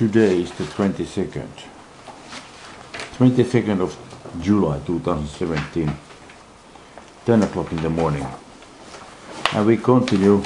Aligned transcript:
Today 0.00 0.40
is 0.40 0.50
the 0.52 0.64
22nd. 0.64 1.46
22nd 3.18 3.80
of 3.82 3.94
July 4.40 4.80
2017, 4.86 5.92
10 7.26 7.42
o'clock 7.42 7.70
in 7.70 7.82
the 7.82 7.90
morning. 7.90 8.26
And 9.52 9.66
we 9.66 9.76
continue 9.76 10.42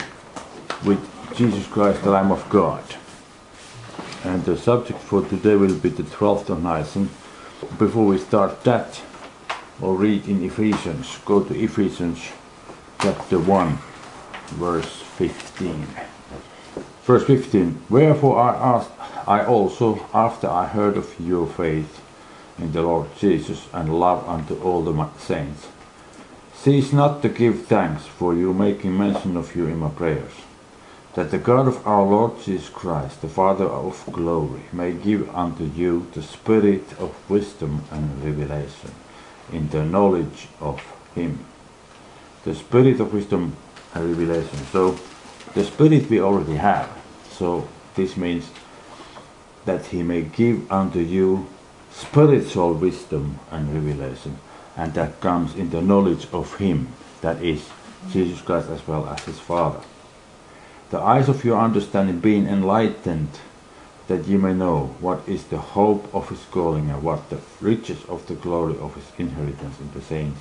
with 0.85 0.99
Jesus 1.37 1.69
Christ, 1.69 2.03
the 2.03 2.11
Lamb 2.11 2.33
of 2.33 2.51
God. 2.51 2.83
And 4.25 4.45
the 4.45 4.57
subject 4.57 4.99
for 4.99 5.23
today 5.23 5.55
will 5.55 5.79
be 5.79 5.91
the 5.91 6.03
12th 6.03 6.49
of 6.49 6.61
Nisan. 6.61 7.05
Before 7.79 8.07
we 8.07 8.19
start 8.19 8.65
that, 8.65 9.01
we'll 9.79 9.95
read 9.95 10.27
in 10.27 10.43
Ephesians. 10.43 11.19
Go 11.25 11.45
to 11.45 11.55
Ephesians 11.55 12.21
chapter 13.01 13.39
1, 13.39 13.79
verse 14.59 15.01
15. 15.15 15.87
Verse 17.05 17.25
15 17.25 17.83
Wherefore 17.89 18.41
I 18.41 18.57
asked, 18.57 18.91
I 19.27 19.45
also, 19.45 20.07
after 20.13 20.49
I 20.49 20.67
heard 20.67 20.97
of 20.97 21.19
your 21.19 21.47
faith 21.47 22.03
in 22.59 22.73
the 22.73 22.83
Lord 22.83 23.09
Jesus 23.19 23.67
and 23.73 23.99
love 23.99 24.29
unto 24.29 24.61
all 24.63 24.83
the 24.83 25.09
saints, 25.19 25.69
cease 26.55 26.93
not 26.93 27.23
to 27.23 27.29
give 27.29 27.67
thanks 27.67 28.05
for 28.05 28.35
you, 28.35 28.53
making 28.53 28.97
mention 28.97 29.37
of 29.37 29.57
you 29.57 29.67
in 29.67 29.79
my 29.79 29.89
prayers, 29.89 30.33
that 31.15 31.31
the 31.31 31.39
God 31.39 31.69
of 31.69 31.87
our 31.87 32.03
Lord 32.03 32.43
Jesus 32.43 32.69
Christ, 32.69 33.23
the 33.23 33.29
Father 33.29 33.65
of 33.65 34.05
glory, 34.13 34.63
may 34.73 34.93
give 34.93 35.35
unto 35.35 35.65
you 35.65 36.07
the 36.13 36.23
spirit 36.23 36.85
of 36.99 37.15
wisdom 37.31 37.85
and 37.91 38.23
revelation 38.23 38.93
in 39.53 39.69
the 39.71 39.85
knowledge 39.85 40.49
of 40.61 40.83
Him. 41.15 41.45
The 42.45 42.55
spirit 42.55 43.01
of 43.01 43.15
wisdom 43.15 43.57
and 43.95 44.05
revelation. 44.11 44.59
So, 44.71 44.99
the 45.55 45.65
spirit 45.65 46.11
we 46.11 46.21
already 46.21 46.57
have. 46.57 46.91
So, 47.31 47.69
this 47.95 48.17
means 48.17 48.51
that 49.65 49.87
he 49.87 50.03
may 50.03 50.23
give 50.23 50.71
unto 50.71 50.99
you 50.99 51.47
spiritual 51.91 52.75
wisdom 52.75 53.39
and 53.51 53.73
revelation, 53.73 54.39
and 54.77 54.93
that 54.95 55.21
comes 55.21 55.55
in 55.55 55.71
the 55.71 55.81
knowledge 55.81 56.27
of 56.33 56.57
him, 56.57 56.89
that 57.21 57.43
is, 57.43 57.69
Jesus 58.11 58.41
Christ 58.43 58.69
as 58.69 58.87
well 58.87 59.07
as 59.09 59.25
his 59.25 59.39
Father. 59.39 59.81
The 60.91 60.99
eyes 61.01 61.29
of 61.29 61.45
your 61.45 61.59
understanding 61.59 62.21
being 62.21 62.47
enlightened, 62.47 63.31
that 64.09 64.27
ye 64.27 64.37
may 64.37 64.53
know 64.53 64.95
what 65.01 65.27
is 65.27 65.45
the 65.45 65.59
hope 65.59 66.15
of 66.15 66.29
his 66.29 66.45
calling, 66.51 66.91
and 66.91 67.03
what 67.03 67.31
the 67.31 67.39
riches 67.61 68.05
of 68.07 68.27
the 68.27 68.35
glory 68.35 68.77
of 68.79 68.95
his 68.95 69.11
inheritance 69.17 69.81
in 69.81 69.91
the 69.93 70.03
saints, 70.03 70.41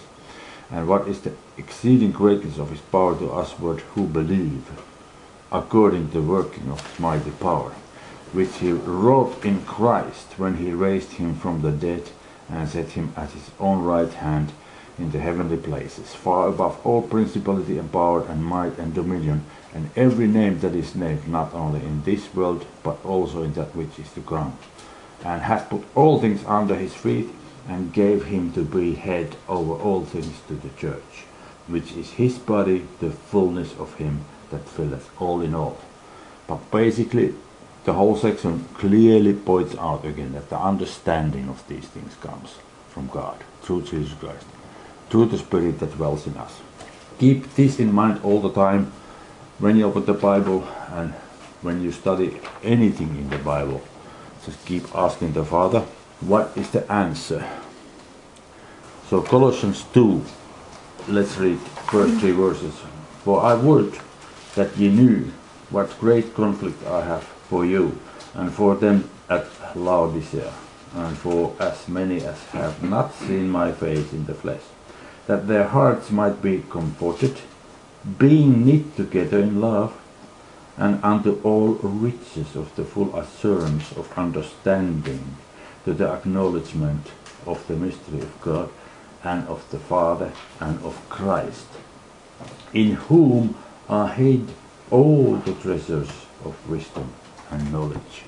and 0.69 0.87
what 0.87 1.07
is 1.07 1.21
the 1.21 1.31
exceeding 1.57 2.11
greatness 2.11 2.57
of 2.57 2.71
his 2.71 2.81
power 2.81 3.17
to 3.17 3.31
us 3.31 3.53
who 3.53 4.07
believe, 4.07 4.69
according 5.51 6.07
to 6.07 6.13
the 6.15 6.21
working 6.21 6.69
of 6.69 6.85
his 6.85 6.99
mighty 6.99 7.31
power 7.31 7.71
which 8.33 8.57
he 8.57 8.71
wrought 8.71 9.45
in 9.45 9.63
Christ 9.63 10.33
when 10.37 10.57
he 10.57 10.71
raised 10.71 11.13
him 11.13 11.35
from 11.35 11.61
the 11.61 11.71
dead 11.71 12.09
and 12.49 12.67
set 12.67 12.89
him 12.89 13.13
at 13.15 13.31
his 13.31 13.51
own 13.59 13.83
right 13.83 14.11
hand 14.11 14.51
in 14.99 15.11
the 15.11 15.19
heavenly 15.19 15.57
places, 15.57 16.13
far 16.13 16.49
above 16.49 16.85
all 16.85 17.01
principality 17.01 17.77
and 17.77 17.91
power 17.91 18.25
and 18.27 18.43
might 18.43 18.77
and 18.77 18.93
dominion, 18.93 19.43
and 19.73 19.89
every 19.95 20.27
name 20.27 20.59
that 20.59 20.75
is 20.75 20.95
named, 20.95 21.27
not 21.27 21.53
only 21.53 21.79
in 21.79 22.03
this 22.03 22.33
world, 22.35 22.65
but 22.83 23.03
also 23.03 23.41
in 23.43 23.53
that 23.53 23.75
which 23.75 23.97
is 23.97 24.11
to 24.13 24.21
come, 24.21 24.55
and 25.25 25.41
hath 25.41 25.69
put 25.69 25.83
all 25.95 26.19
things 26.19 26.43
under 26.45 26.75
his 26.75 26.93
feet, 26.93 27.29
and 27.67 27.93
gave 27.93 28.25
him 28.25 28.51
to 28.51 28.61
be 28.63 28.93
head 28.93 29.35
over 29.47 29.73
all 29.81 30.03
things 30.03 30.41
to 30.47 30.53
the 30.55 30.69
church, 30.77 31.25
which 31.67 31.93
is 31.93 32.11
his 32.11 32.37
body, 32.37 32.85
the 32.99 33.09
fullness 33.09 33.73
of 33.79 33.95
him 33.95 34.25
that 34.51 34.67
filleth 34.67 35.09
all 35.19 35.41
in 35.41 35.55
all. 35.55 35.79
But 36.45 36.69
basically, 36.71 37.33
the 37.83 37.93
whole 37.93 38.15
section 38.15 38.65
clearly 38.75 39.33
points 39.33 39.75
out 39.77 40.05
again 40.05 40.33
that 40.33 40.49
the 40.49 40.59
understanding 40.59 41.49
of 41.49 41.67
these 41.67 41.85
things 41.85 42.15
comes 42.21 42.55
from 42.89 43.07
God 43.07 43.43
through 43.61 43.83
Jesus 43.83 44.13
Christ, 44.13 44.45
through 45.09 45.25
the 45.25 45.37
Spirit 45.37 45.79
that 45.79 45.95
dwells 45.95 46.25
in 46.25 46.37
us. 46.37 46.61
Keep 47.19 47.55
this 47.55 47.79
in 47.79 47.91
mind 47.91 48.21
all 48.23 48.39
the 48.39 48.51
time 48.51 48.91
when 49.59 49.75
you 49.75 49.85
open 49.85 50.05
the 50.05 50.13
Bible 50.13 50.67
and 50.91 51.13
when 51.61 51.81
you 51.81 51.91
study 51.91 52.39
anything 52.63 53.09
in 53.09 53.29
the 53.29 53.37
Bible. 53.37 53.81
Just 54.45 54.65
keep 54.65 54.83
asking 54.95 55.33
the 55.33 55.43
Father, 55.43 55.81
what 56.21 56.55
is 56.55 56.69
the 56.71 56.89
answer? 56.91 57.45
So 59.09 59.21
Colossians 59.21 59.83
2, 59.93 60.23
let's 61.09 61.37
read 61.37 61.59
first 61.59 62.19
three 62.19 62.31
verses. 62.31 62.73
For 63.23 63.41
I 63.41 63.53
would 63.53 63.97
that 64.55 64.75
ye 64.77 64.89
knew 64.89 65.31
what 65.69 65.99
great 65.99 66.33
conflict 66.33 66.85
I 66.85 67.05
have 67.05 67.32
for 67.53 67.65
you 67.65 67.95
and 68.33 68.51
for 68.51 68.73
them 68.73 69.07
at 69.29 69.45
Laodicea, 69.75 70.51
and 70.95 71.15
for 71.15 71.55
as 71.59 71.87
many 71.87 72.17
as 72.25 72.39
have 72.45 72.81
not 72.81 73.13
seen 73.13 73.47
my 73.47 73.71
face 73.71 74.11
in 74.11 74.25
the 74.25 74.33
flesh, 74.33 74.65
that 75.27 75.47
their 75.47 75.67
hearts 75.67 76.09
might 76.09 76.41
be 76.41 76.63
comforted, 76.71 77.37
being 78.17 78.65
knit 78.65 78.95
together 78.95 79.37
in 79.37 79.61
love, 79.61 79.93
and 80.77 80.99
unto 81.03 81.39
all 81.43 81.73
riches 82.07 82.55
of 82.55 82.75
the 82.75 82.83
full 82.83 83.15
assurance 83.15 83.91
of 83.91 84.17
understanding, 84.17 85.23
to 85.85 85.93
the 85.93 86.09
acknowledgement 86.09 87.05
of 87.45 87.65
the 87.67 87.75
mystery 87.75 88.21
of 88.21 88.41
God, 88.41 88.69
and 89.23 89.47
of 89.47 89.61
the 89.69 89.83
Father, 89.93 90.31
and 90.59 90.83
of 90.83 90.97
Christ, 91.07 91.67
in 92.73 92.93
whom 93.09 93.55
are 93.87 94.09
hid 94.09 94.47
all 94.89 95.35
the 95.35 95.53
treasures 95.53 96.13
of 96.43 96.55
wisdom 96.67 97.13
and 97.49 97.71
knowledge. 97.71 98.23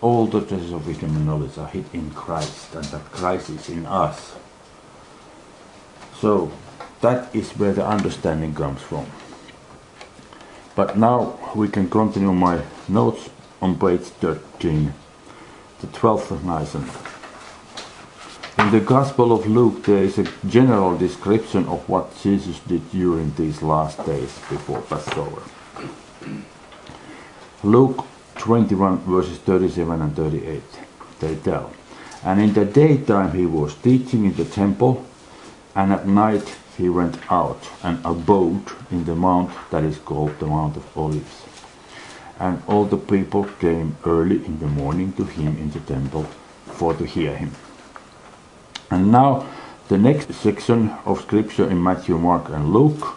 All 0.00 0.26
the 0.26 0.40
treasures 0.40 0.72
of 0.72 0.86
wisdom 0.86 1.16
and 1.16 1.26
knowledge 1.26 1.56
are 1.58 1.68
hid 1.68 1.84
in 1.92 2.10
Christ, 2.10 2.74
and 2.74 2.84
that 2.86 3.04
Christ 3.12 3.50
is 3.50 3.68
in 3.68 3.86
us. 3.86 4.34
So 6.18 6.50
that 7.00 7.34
is 7.34 7.50
where 7.52 7.72
the 7.72 7.86
understanding 7.86 8.54
comes 8.54 8.80
from. 8.80 9.06
But 10.74 10.96
now 10.96 11.38
we 11.54 11.68
can 11.68 11.88
continue 11.90 12.32
my 12.32 12.62
notes 12.88 13.30
on 13.60 13.78
page 13.78 14.00
13, 14.00 14.92
the 15.80 15.86
12th 15.88 16.30
of 16.30 16.44
Nisan. 16.44 16.88
In 18.58 18.70
the 18.70 18.80
Gospel 18.80 19.32
of 19.32 19.46
Luke, 19.46 19.84
there 19.84 20.04
is 20.04 20.18
a 20.18 20.30
general 20.46 20.96
description 20.96 21.66
of 21.66 21.88
what 21.88 22.16
Jesus 22.22 22.60
did 22.60 22.90
during 22.90 23.34
these 23.34 23.62
last 23.62 24.04
days 24.06 24.38
before 24.48 24.80
Passover. 24.82 25.42
Luke 27.62 28.04
21 28.36 28.98
verses 28.98 29.38
37 29.38 30.00
and 30.00 30.16
38. 30.16 30.62
They 31.20 31.36
tell. 31.36 31.72
And 32.24 32.40
in 32.40 32.52
the 32.52 32.64
daytime 32.64 33.32
he 33.36 33.46
was 33.46 33.74
teaching 33.74 34.24
in 34.24 34.34
the 34.34 34.44
temple, 34.44 35.04
and 35.74 35.92
at 35.92 36.06
night 36.06 36.56
he 36.76 36.88
went 36.88 37.18
out 37.30 37.68
and 37.82 37.98
abode 38.04 38.62
in 38.90 39.04
the 39.04 39.14
mount 39.14 39.50
that 39.70 39.84
is 39.84 39.98
called 39.98 40.38
the 40.38 40.46
Mount 40.46 40.76
of 40.76 40.96
Olives. 40.96 41.42
And 42.38 42.62
all 42.66 42.84
the 42.84 42.96
people 42.96 43.44
came 43.60 43.96
early 44.04 44.44
in 44.44 44.58
the 44.58 44.66
morning 44.66 45.12
to 45.14 45.24
him 45.24 45.56
in 45.58 45.70
the 45.70 45.80
temple 45.80 46.24
for 46.66 46.94
to 46.94 47.04
hear 47.04 47.36
him. 47.36 47.52
And 48.90 49.12
now 49.12 49.46
the 49.88 49.98
next 49.98 50.32
section 50.34 50.90
of 51.04 51.20
scripture 51.20 51.68
in 51.68 51.82
Matthew, 51.82 52.18
Mark, 52.18 52.48
and 52.48 52.72
Luke 52.72 53.16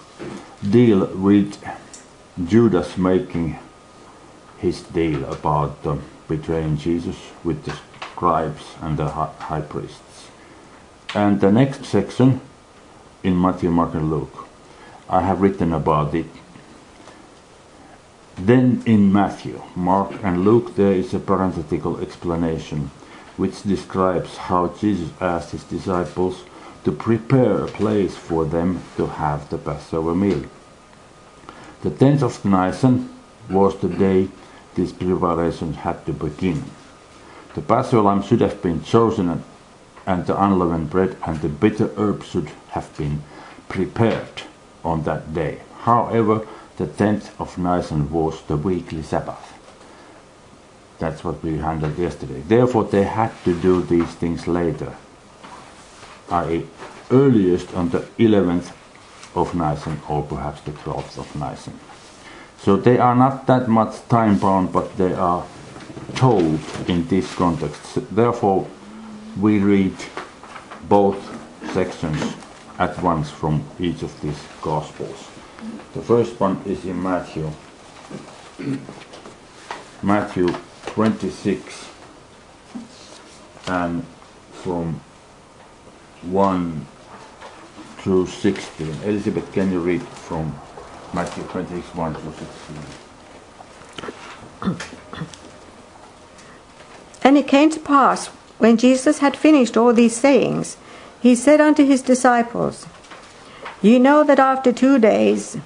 deal 0.70 1.06
with 1.16 1.58
Judas 2.48 2.98
making 2.98 3.58
his 4.58 4.82
deal 4.82 5.26
about 5.26 5.78
uh, 5.86 5.98
betraying 6.28 6.78
Jesus 6.78 7.18
with 7.44 7.64
the 7.66 7.78
scribes 8.12 8.76
and 8.82 8.98
the 8.98 9.08
high 9.10 9.62
priests. 9.62 10.30
And 11.14 11.40
the 11.40 11.52
next 11.52 11.86
section 11.86 12.42
in 13.24 13.40
Matthew, 13.40 13.70
Mark, 13.70 13.94
and 13.94 14.10
Luke, 14.10 14.48
I 15.10 15.22
have 15.22 15.42
written 15.42 15.74
about 15.74 16.14
it. 16.14 16.26
Then 18.38 18.84
in 18.86 19.14
Matthew, 19.14 19.62
Mark, 19.76 20.12
and 20.24 20.44
Luke, 20.44 20.76
there 20.76 20.92
is 20.92 21.14
a 21.14 21.20
parenthetical 21.20 22.00
explanation 22.00 22.92
which 23.38 23.64
describes 23.64 24.38
how 24.38 24.68
Jesus 24.68 25.10
asked 25.22 25.52
his 25.52 25.64
disciples 25.64 26.44
to 26.84 26.92
prepare 26.92 27.64
a 27.64 27.68
place 27.68 28.16
for 28.16 28.46
them 28.46 28.82
to 28.98 29.08
have 29.08 29.50
the 29.50 29.58
Passover 29.58 30.14
meal. 30.16 30.44
The 31.82 31.90
10th 31.92 32.24
of 32.24 32.46
Nisan 32.46 33.10
was 33.50 33.78
the 33.80 33.90
day 33.90 34.30
these 34.76 34.92
preparations 34.92 35.78
had 35.78 36.06
to 36.06 36.14
begin. 36.14 36.64
The 37.54 37.62
Passover 37.62 38.04
lamb 38.04 38.22
should 38.24 38.42
have 38.42 38.62
been 38.62 38.84
chosen 38.84 39.30
and, 39.30 39.44
and 40.06 40.26
the 40.26 40.42
unleavened 40.42 40.90
bread 40.90 41.18
and 41.26 41.42
the 41.42 41.50
bitter 41.50 41.90
herbs 41.98 42.28
should 42.28 42.50
have 42.70 42.96
been 42.98 43.24
prepared 43.70 44.44
on 44.84 45.04
that 45.04 45.34
day. 45.34 45.62
However, 45.80 46.46
the 46.78 46.86
10th 46.86 47.30
of 47.40 47.58
Nisan 47.58 48.12
was 48.12 48.42
the 48.44 48.58
weekly 48.58 49.02
Sabbath. 49.02 49.54
That's 51.00 51.24
what 51.24 51.44
we 51.44 51.58
handled 51.58 51.98
yesterday. 51.98 52.42
Therefore, 52.42 52.86
they 52.86 53.04
had 53.04 53.32
to 53.44 53.60
do 53.60 53.82
these 53.82 54.14
things 54.16 54.48
later, 54.48 54.96
i.e., 56.32 56.68
earliest 57.12 57.74
on 57.74 57.90
the 57.90 58.00
11th 58.20 58.74
of 59.36 59.54
Nisan 59.54 60.00
or 60.08 60.24
perhaps 60.24 60.62
the 60.62 60.72
12th 60.72 61.18
of 61.18 61.36
Nisan. 61.36 61.80
So 62.66 62.76
they 62.76 62.98
are 62.98 63.14
not 63.14 63.46
that 63.46 63.68
much 63.68 64.08
time 64.08 64.40
bound, 64.40 64.74
but 64.74 64.98
they 64.98 65.14
are 65.14 65.46
told 66.16 66.60
in 66.88 67.08
this 67.08 67.32
context. 67.36 68.00
Therefore, 68.10 68.68
we 69.40 69.60
read 69.60 69.94
both 70.90 71.22
sections 71.74 72.34
at 72.80 73.00
once 73.04 73.30
from 73.30 73.64
each 73.80 74.02
of 74.02 74.20
these 74.20 74.42
Gospels. 74.64 75.30
The 75.94 76.02
first 76.02 76.40
one 76.40 76.60
is 76.66 76.84
in 76.86 77.04
Matthew. 77.04 77.52
Matthew 80.02 80.48
26 80.88 81.88
and 83.68 84.04
from 84.54 85.00
1 86.24 86.88
through 87.98 88.26
16. 88.26 88.88
Elizabeth, 89.04 89.54
can 89.54 89.72
you 89.72 89.82
read 89.82 90.02
from 90.02 90.60
Matthew 91.16 91.46
26, 91.46 91.96
1 91.96 92.16
through 92.16 92.34
16? 94.62 94.78
And 97.24 97.38
it 97.38 97.48
came 97.48 97.70
to 97.70 97.80
pass, 97.80 98.28
when 98.58 98.76
Jesus 98.76 99.20
had 99.20 99.38
finished 99.38 99.78
all 99.78 99.94
these 99.94 100.18
sayings, 100.18 100.76
he 101.22 101.34
said 101.34 101.62
unto 101.62 101.86
his 101.86 102.02
disciples, 102.02 102.86
You 103.82 103.98
know 103.98 104.26
that 104.26 104.40
after 104.40 104.74
two 104.74 105.00
days 105.00 105.58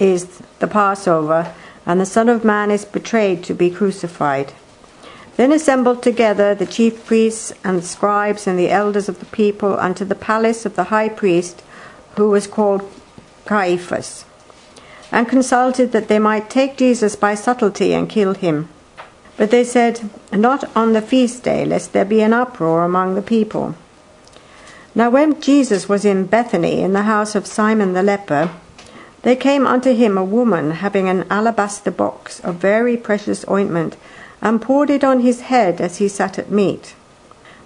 is 0.00 0.42
the 0.58 0.66
Passover, 0.66 1.54
and 1.86 2.00
the 2.00 2.04
Son 2.04 2.28
of 2.28 2.44
Man 2.44 2.72
is 2.72 2.84
betrayed 2.84 3.44
to 3.44 3.54
be 3.54 3.70
crucified. 3.70 4.52
Then 5.36 5.52
assembled 5.52 6.02
together 6.02 6.56
the 6.56 6.66
chief 6.66 7.06
priests 7.06 7.52
and 7.62 7.78
the 7.78 7.82
scribes 7.82 8.48
and 8.48 8.58
the 8.58 8.70
elders 8.70 9.08
of 9.08 9.20
the 9.20 9.26
people 9.26 9.78
unto 9.78 10.04
the 10.04 10.16
palace 10.16 10.66
of 10.66 10.74
the 10.74 10.90
high 10.90 11.08
priest, 11.08 11.62
who 12.16 12.28
was 12.30 12.48
called 12.48 12.82
Caiaphas, 13.46 14.24
and 15.10 15.28
consulted 15.28 15.92
that 15.92 16.08
they 16.08 16.18
might 16.18 16.50
take 16.50 16.76
Jesus 16.76 17.16
by 17.16 17.34
subtlety 17.34 17.92
and 17.92 18.08
kill 18.08 18.34
him. 18.34 18.68
But 19.36 19.50
they 19.50 19.64
said, 19.64 20.10
Not 20.32 20.64
on 20.76 20.92
the 20.92 21.02
feast 21.02 21.44
day, 21.44 21.64
lest 21.64 21.92
there 21.92 22.04
be 22.04 22.20
an 22.20 22.32
uproar 22.32 22.84
among 22.84 23.14
the 23.14 23.22
people. 23.22 23.74
Now 24.94 25.10
when 25.10 25.40
Jesus 25.40 25.88
was 25.88 26.04
in 26.04 26.26
Bethany 26.26 26.80
in 26.80 26.92
the 26.92 27.02
house 27.02 27.34
of 27.34 27.46
Simon 27.46 27.92
the 27.92 28.02
leper, 28.02 28.50
there 29.22 29.36
came 29.36 29.66
unto 29.66 29.94
him 29.94 30.16
a 30.18 30.24
woman 30.24 30.72
having 30.72 31.08
an 31.08 31.26
alabaster 31.30 31.90
box 31.90 32.40
of 32.40 32.56
very 32.56 32.96
precious 32.96 33.46
ointment, 33.48 33.96
and 34.40 34.62
poured 34.62 34.90
it 34.90 35.04
on 35.04 35.20
his 35.20 35.42
head 35.42 35.80
as 35.80 35.98
he 35.98 36.08
sat 36.08 36.38
at 36.38 36.50
meat. 36.50 36.94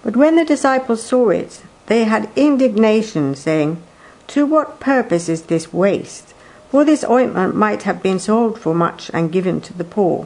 But 0.03 0.17
when 0.17 0.35
the 0.35 0.45
disciples 0.45 1.03
saw 1.03 1.29
it, 1.29 1.61
they 1.85 2.03
had 2.05 2.31
indignation, 2.35 3.35
saying, 3.35 3.81
To 4.27 4.45
what 4.45 4.79
purpose 4.79 5.29
is 5.29 5.43
this 5.43 5.71
waste? 5.71 6.32
For 6.73 6.83
this 6.83 7.05
ointment 7.07 7.55
might 7.55 7.83
have 7.83 8.01
been 8.01 8.17
sold 8.17 8.59
for 8.59 8.73
much 8.73 9.11
and 9.13 9.31
given 9.31 9.61
to 9.61 9.73
the 9.73 9.83
poor. 9.83 10.25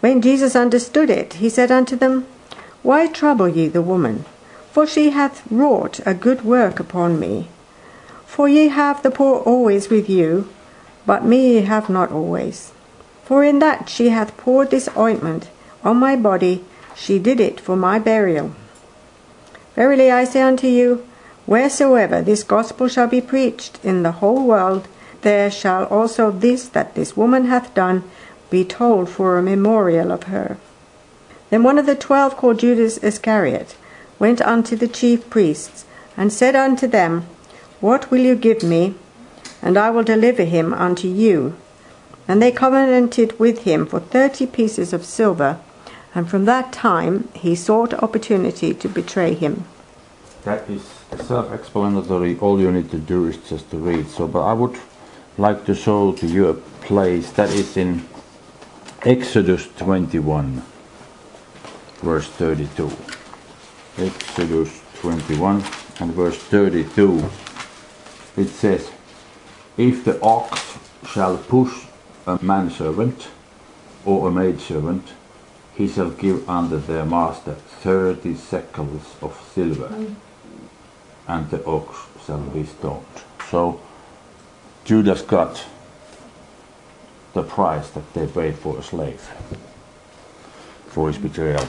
When 0.00 0.20
Jesus 0.20 0.56
understood 0.56 1.08
it, 1.08 1.34
he 1.34 1.48
said 1.48 1.70
unto 1.70 1.94
them, 1.94 2.26
Why 2.82 3.06
trouble 3.06 3.46
ye 3.46 3.68
the 3.68 3.80
woman? 3.80 4.24
For 4.72 4.88
she 4.88 5.10
hath 5.10 5.44
wrought 5.48 6.00
a 6.04 6.14
good 6.14 6.44
work 6.44 6.80
upon 6.80 7.20
me. 7.20 7.46
For 8.26 8.48
ye 8.48 8.66
have 8.70 9.04
the 9.04 9.10
poor 9.12 9.38
always 9.38 9.88
with 9.88 10.10
you, 10.10 10.48
but 11.06 11.24
me 11.24 11.54
ye 11.54 11.60
have 11.60 11.88
not 11.88 12.10
always. 12.10 12.72
For 13.22 13.44
in 13.44 13.60
that 13.60 13.88
she 13.88 14.08
hath 14.08 14.36
poured 14.36 14.72
this 14.72 14.88
ointment 14.96 15.48
on 15.84 15.96
my 15.96 16.16
body, 16.16 16.64
she 16.96 17.20
did 17.20 17.38
it 17.38 17.60
for 17.60 17.76
my 17.76 18.00
burial. 18.00 18.50
Verily 19.76 20.10
I 20.10 20.24
say 20.24 20.42
unto 20.42 20.66
you, 20.66 21.06
wheresoever 21.46 22.20
this 22.20 22.42
gospel 22.42 22.88
shall 22.88 23.06
be 23.06 23.20
preached 23.20 23.78
in 23.84 24.02
the 24.02 24.18
whole 24.18 24.44
world, 24.44 24.88
there 25.26 25.50
shall 25.50 25.84
also 25.86 26.30
this 26.30 26.68
that 26.68 26.94
this 26.94 27.16
woman 27.16 27.46
hath 27.46 27.74
done 27.74 28.04
be 28.48 28.64
told 28.64 29.08
for 29.08 29.36
a 29.36 29.42
memorial 29.42 30.12
of 30.12 30.22
her. 30.34 30.56
Then 31.50 31.64
one 31.64 31.78
of 31.78 31.86
the 31.86 31.96
twelve, 31.96 32.36
called 32.36 32.60
Judas 32.60 32.96
Iscariot, 32.98 33.76
went 34.20 34.40
unto 34.40 34.76
the 34.76 34.86
chief 34.86 35.28
priests, 35.28 35.84
and 36.16 36.32
said 36.32 36.54
unto 36.54 36.86
them, 36.86 37.26
What 37.80 38.08
will 38.08 38.20
you 38.20 38.36
give 38.36 38.62
me? 38.62 38.94
And 39.60 39.76
I 39.76 39.90
will 39.90 40.04
deliver 40.04 40.44
him 40.44 40.72
unto 40.72 41.08
you. 41.08 41.56
And 42.28 42.40
they 42.40 42.52
covenanted 42.52 43.36
with 43.36 43.64
him 43.64 43.84
for 43.84 43.98
thirty 43.98 44.46
pieces 44.46 44.92
of 44.92 45.04
silver, 45.04 45.58
and 46.14 46.30
from 46.30 46.44
that 46.44 46.72
time 46.72 47.28
he 47.34 47.56
sought 47.56 47.94
opportunity 47.94 48.74
to 48.74 48.88
betray 48.88 49.34
him. 49.34 49.64
That 50.44 50.70
is 50.70 50.82
self-explanatory. 51.26 52.38
All 52.38 52.60
you 52.60 52.70
need 52.70 52.92
to 52.92 52.98
do 52.98 53.26
is 53.26 53.36
just 53.38 53.70
to 53.72 53.76
read. 53.76 54.06
So, 54.08 54.28
but 54.28 54.44
I 54.52 54.52
would 54.52 54.78
like 55.38 55.66
to 55.66 55.74
show 55.74 56.12
to 56.12 56.26
you 56.26 56.48
a 56.48 56.54
place 56.54 57.30
that 57.32 57.50
is 57.50 57.76
in 57.76 58.06
Exodus 59.02 59.68
21, 59.76 60.62
verse 62.00 62.28
32. 62.28 62.90
Exodus 63.98 64.82
21 65.00 65.62
and 66.00 66.12
verse 66.14 66.38
32. 66.38 67.28
It 68.36 68.48
says, 68.48 68.90
If 69.76 70.04
the 70.04 70.20
ox 70.22 70.78
shall 71.06 71.36
push 71.36 71.84
a 72.26 72.42
manservant 72.42 73.28
or 74.04 74.28
a 74.28 74.30
maidservant, 74.32 75.12
he 75.74 75.86
shall 75.86 76.10
give 76.10 76.48
unto 76.48 76.78
their 76.78 77.04
master 77.04 77.54
thirty 77.54 78.34
shekels 78.34 79.14
of 79.20 79.38
silver, 79.54 79.92
and 81.28 81.50
the 81.50 81.62
ox 81.66 82.06
shall 82.24 82.40
be 82.40 82.64
stoned. 82.64 83.04
So 83.50 83.80
Judas 84.86 85.20
got 85.20 85.64
the 87.34 87.42
price 87.42 87.90
that 87.90 88.14
they 88.14 88.24
paid 88.28 88.54
for 88.54 88.78
a 88.78 88.82
slave 88.84 89.20
for 90.86 91.08
his 91.08 91.18
betrayal. 91.18 91.66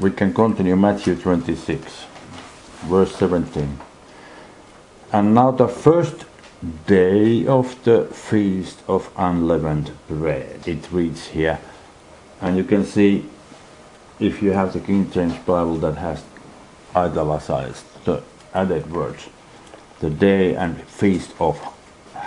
We 0.00 0.12
can 0.12 0.32
continue 0.32 0.74
Matthew 0.74 1.14
26, 1.14 2.06
verse 2.86 3.14
17. 3.16 3.78
And 5.12 5.34
now 5.34 5.50
the 5.50 5.68
first 5.68 6.24
day 6.86 7.46
of 7.46 7.84
the 7.84 8.06
feast 8.06 8.78
of 8.88 9.10
unleavened 9.18 9.92
bread. 10.08 10.66
It 10.66 10.90
reads 10.90 11.26
here, 11.28 11.60
and 12.40 12.56
you 12.56 12.64
can 12.64 12.86
see 12.86 13.28
if 14.18 14.42
you 14.42 14.52
have 14.52 14.72
the 14.72 14.80
King 14.80 15.10
James 15.10 15.36
Bible 15.44 15.76
that 15.76 15.98
has 15.98 16.24
italicized 16.96 17.84
the 18.06 18.22
added 18.54 18.90
words, 18.90 19.28
the 20.00 20.08
day 20.08 20.54
and 20.54 20.80
feast 20.84 21.34
of 21.38 21.60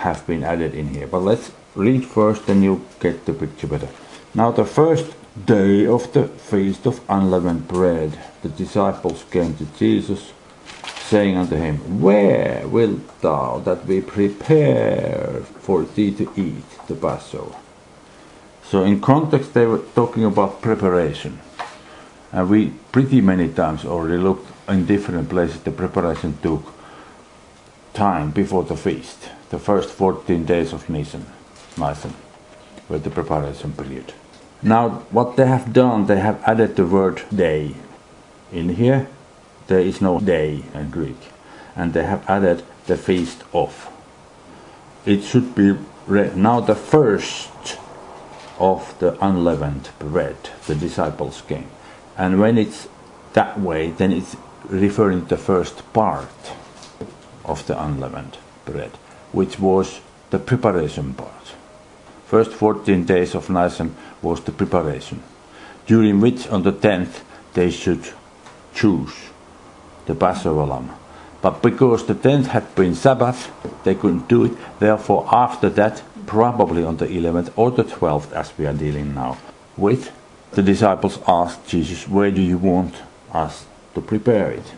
have 0.02 0.26
been 0.26 0.44
added 0.44 0.74
in 0.74 0.88
here. 0.88 1.06
But 1.06 1.20
let's 1.20 1.52
read 1.74 2.04
first, 2.04 2.46
then 2.46 2.62
you 2.62 2.84
get 3.00 3.24
the 3.26 3.32
picture 3.32 3.66
better. 3.66 3.88
Now, 4.34 4.50
the 4.50 4.64
first 4.64 5.14
day 5.46 5.86
of 5.86 6.12
the 6.12 6.28
feast 6.28 6.86
of 6.86 7.00
unleavened 7.08 7.68
bread, 7.68 8.18
the 8.42 8.48
disciples 8.48 9.24
came 9.30 9.54
to 9.56 9.66
Jesus, 9.78 10.32
saying 11.08 11.36
unto 11.36 11.56
him, 11.56 12.00
Where 12.00 12.66
wilt 12.66 13.20
thou 13.20 13.60
that 13.60 13.86
we 13.86 14.00
prepare 14.00 15.42
for 15.60 15.84
thee 15.84 16.12
to 16.14 16.30
eat 16.36 16.86
the 16.88 16.94
Passover? 16.94 17.56
So, 18.64 18.84
in 18.84 19.00
context, 19.00 19.52
they 19.54 19.66
were 19.66 19.84
talking 19.94 20.24
about 20.24 20.62
preparation. 20.62 21.40
And 22.32 22.48
we 22.48 22.72
pretty 22.90 23.20
many 23.20 23.48
times 23.48 23.84
already 23.84 24.16
looked 24.16 24.48
in 24.68 24.86
different 24.86 25.28
places, 25.28 25.60
the 25.60 25.70
preparation 25.70 26.38
took 26.42 26.62
time 27.92 28.30
before 28.30 28.64
the 28.64 28.76
feast, 28.76 29.28
the 29.52 29.58
first 29.58 29.90
14 29.90 30.46
days 30.46 30.72
of 30.72 30.88
Nisan. 30.88 31.26
Nisan, 31.76 32.14
with 32.88 33.04
the 33.04 33.10
preparation 33.10 33.72
period. 33.72 34.14
Now, 34.62 35.04
what 35.10 35.36
they 35.36 35.46
have 35.46 35.72
done, 35.74 36.06
they 36.06 36.20
have 36.20 36.42
added 36.44 36.74
the 36.74 36.86
word 36.86 37.22
day. 37.28 37.74
In 38.50 38.70
here, 38.70 39.08
there 39.66 39.80
is 39.80 40.00
no 40.00 40.20
day 40.20 40.64
in 40.72 40.90
Greek, 40.90 41.20
and 41.76 41.92
they 41.92 42.04
have 42.04 42.28
added 42.28 42.64
the 42.86 42.96
feast 42.96 43.44
of. 43.52 43.88
It 45.04 45.22
should 45.22 45.54
be 45.54 45.76
read 46.06 46.36
now 46.36 46.60
the 46.60 46.74
first 46.74 47.78
of 48.58 48.98
the 49.00 49.22
unleavened 49.24 49.90
bread, 49.98 50.36
the 50.66 50.74
disciples 50.74 51.42
came. 51.46 51.68
And 52.16 52.40
when 52.40 52.56
it's 52.56 52.88
that 53.34 53.60
way, 53.60 53.90
then 53.90 54.12
it's 54.12 54.34
referring 54.64 55.22
to 55.22 55.36
the 55.36 55.36
first 55.36 55.92
part 55.92 56.52
of 57.44 57.66
the 57.66 57.82
unleavened 57.82 58.38
bread, 58.64 58.92
which 59.32 59.58
was 59.58 60.00
the 60.30 60.38
preparation 60.38 61.14
part. 61.14 61.52
First 62.26 62.52
14 62.52 63.04
days 63.04 63.34
of 63.34 63.50
Nisan 63.50 63.94
was 64.22 64.40
the 64.42 64.52
preparation, 64.52 65.22
during 65.86 66.20
which 66.20 66.48
on 66.48 66.62
the 66.62 66.72
10th 66.72 67.20
they 67.54 67.70
should 67.70 68.08
choose 68.74 69.12
the 70.06 70.14
Passover 70.14 70.64
lamb. 70.64 70.90
But 71.42 71.60
because 71.60 72.06
the 72.06 72.14
10th 72.14 72.46
had 72.46 72.74
been 72.74 72.94
Sabbath, 72.94 73.50
they 73.84 73.94
couldn't 73.94 74.28
do 74.28 74.44
it. 74.44 74.52
Therefore, 74.78 75.28
after 75.32 75.68
that, 75.70 76.02
probably 76.26 76.84
on 76.84 76.96
the 76.98 77.06
11th 77.06 77.52
or 77.56 77.70
the 77.70 77.84
12th, 77.84 78.32
as 78.32 78.56
we 78.56 78.64
are 78.66 78.72
dealing 78.72 79.14
now 79.14 79.38
with, 79.76 80.12
the 80.52 80.62
disciples 80.62 81.18
asked 81.26 81.66
Jesus, 81.66 82.08
Where 82.08 82.30
do 82.30 82.40
you 82.40 82.58
want 82.58 82.94
us 83.32 83.66
to 83.94 84.00
prepare 84.00 84.52
it? 84.52 84.72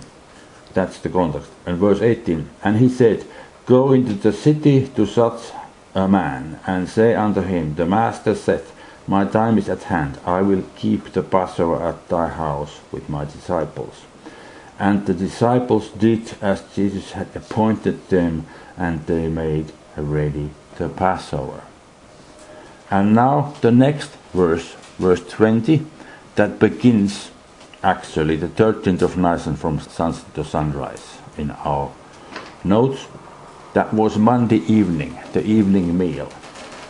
That's 0.72 0.98
the 0.98 1.08
context. 1.08 1.50
And 1.66 1.78
verse 1.78 2.00
18, 2.00 2.48
and 2.64 2.78
he 2.78 2.88
said, 2.88 3.26
Go 3.66 3.92
into 3.92 4.12
the 4.12 4.32
city 4.32 4.88
to 4.88 5.06
such 5.06 5.52
a 5.94 6.06
man, 6.06 6.60
and 6.66 6.88
say 6.88 7.14
unto 7.14 7.40
him, 7.40 7.74
The 7.76 7.86
master 7.86 8.34
saith, 8.34 8.72
My 9.06 9.24
time 9.24 9.56
is 9.56 9.68
at 9.70 9.84
hand. 9.84 10.18
I 10.26 10.42
will 10.42 10.64
keep 10.76 11.12
the 11.12 11.22
Passover 11.22 11.82
at 11.82 12.08
thy 12.08 12.28
house 12.28 12.80
with 12.92 13.08
my 13.08 13.24
disciples. 13.24 14.04
And 14.78 15.06
the 15.06 15.14
disciples 15.14 15.88
did 15.90 16.34
as 16.42 16.62
Jesus 16.74 17.12
had 17.12 17.28
appointed 17.34 18.08
them, 18.08 18.46
and 18.76 19.06
they 19.06 19.28
made 19.28 19.72
ready 19.96 20.50
the 20.76 20.88
Passover. 20.88 21.62
And 22.90 23.14
now 23.14 23.54
the 23.62 23.70
next 23.70 24.10
verse, 24.34 24.74
verse 24.98 25.26
20, 25.26 25.86
that 26.34 26.58
begins 26.58 27.30
actually 27.82 28.36
the 28.36 28.48
13th 28.48 29.02
of 29.02 29.16
Nisan 29.16 29.56
from 29.56 29.80
sunset 29.80 30.34
to 30.34 30.44
sunrise 30.44 31.18
in 31.38 31.50
our 31.52 31.92
notes. 32.62 33.06
That 33.74 33.92
was 33.92 34.16
Monday 34.16 34.62
evening, 34.68 35.18
the 35.32 35.44
evening 35.44 35.98
meal. 35.98 36.28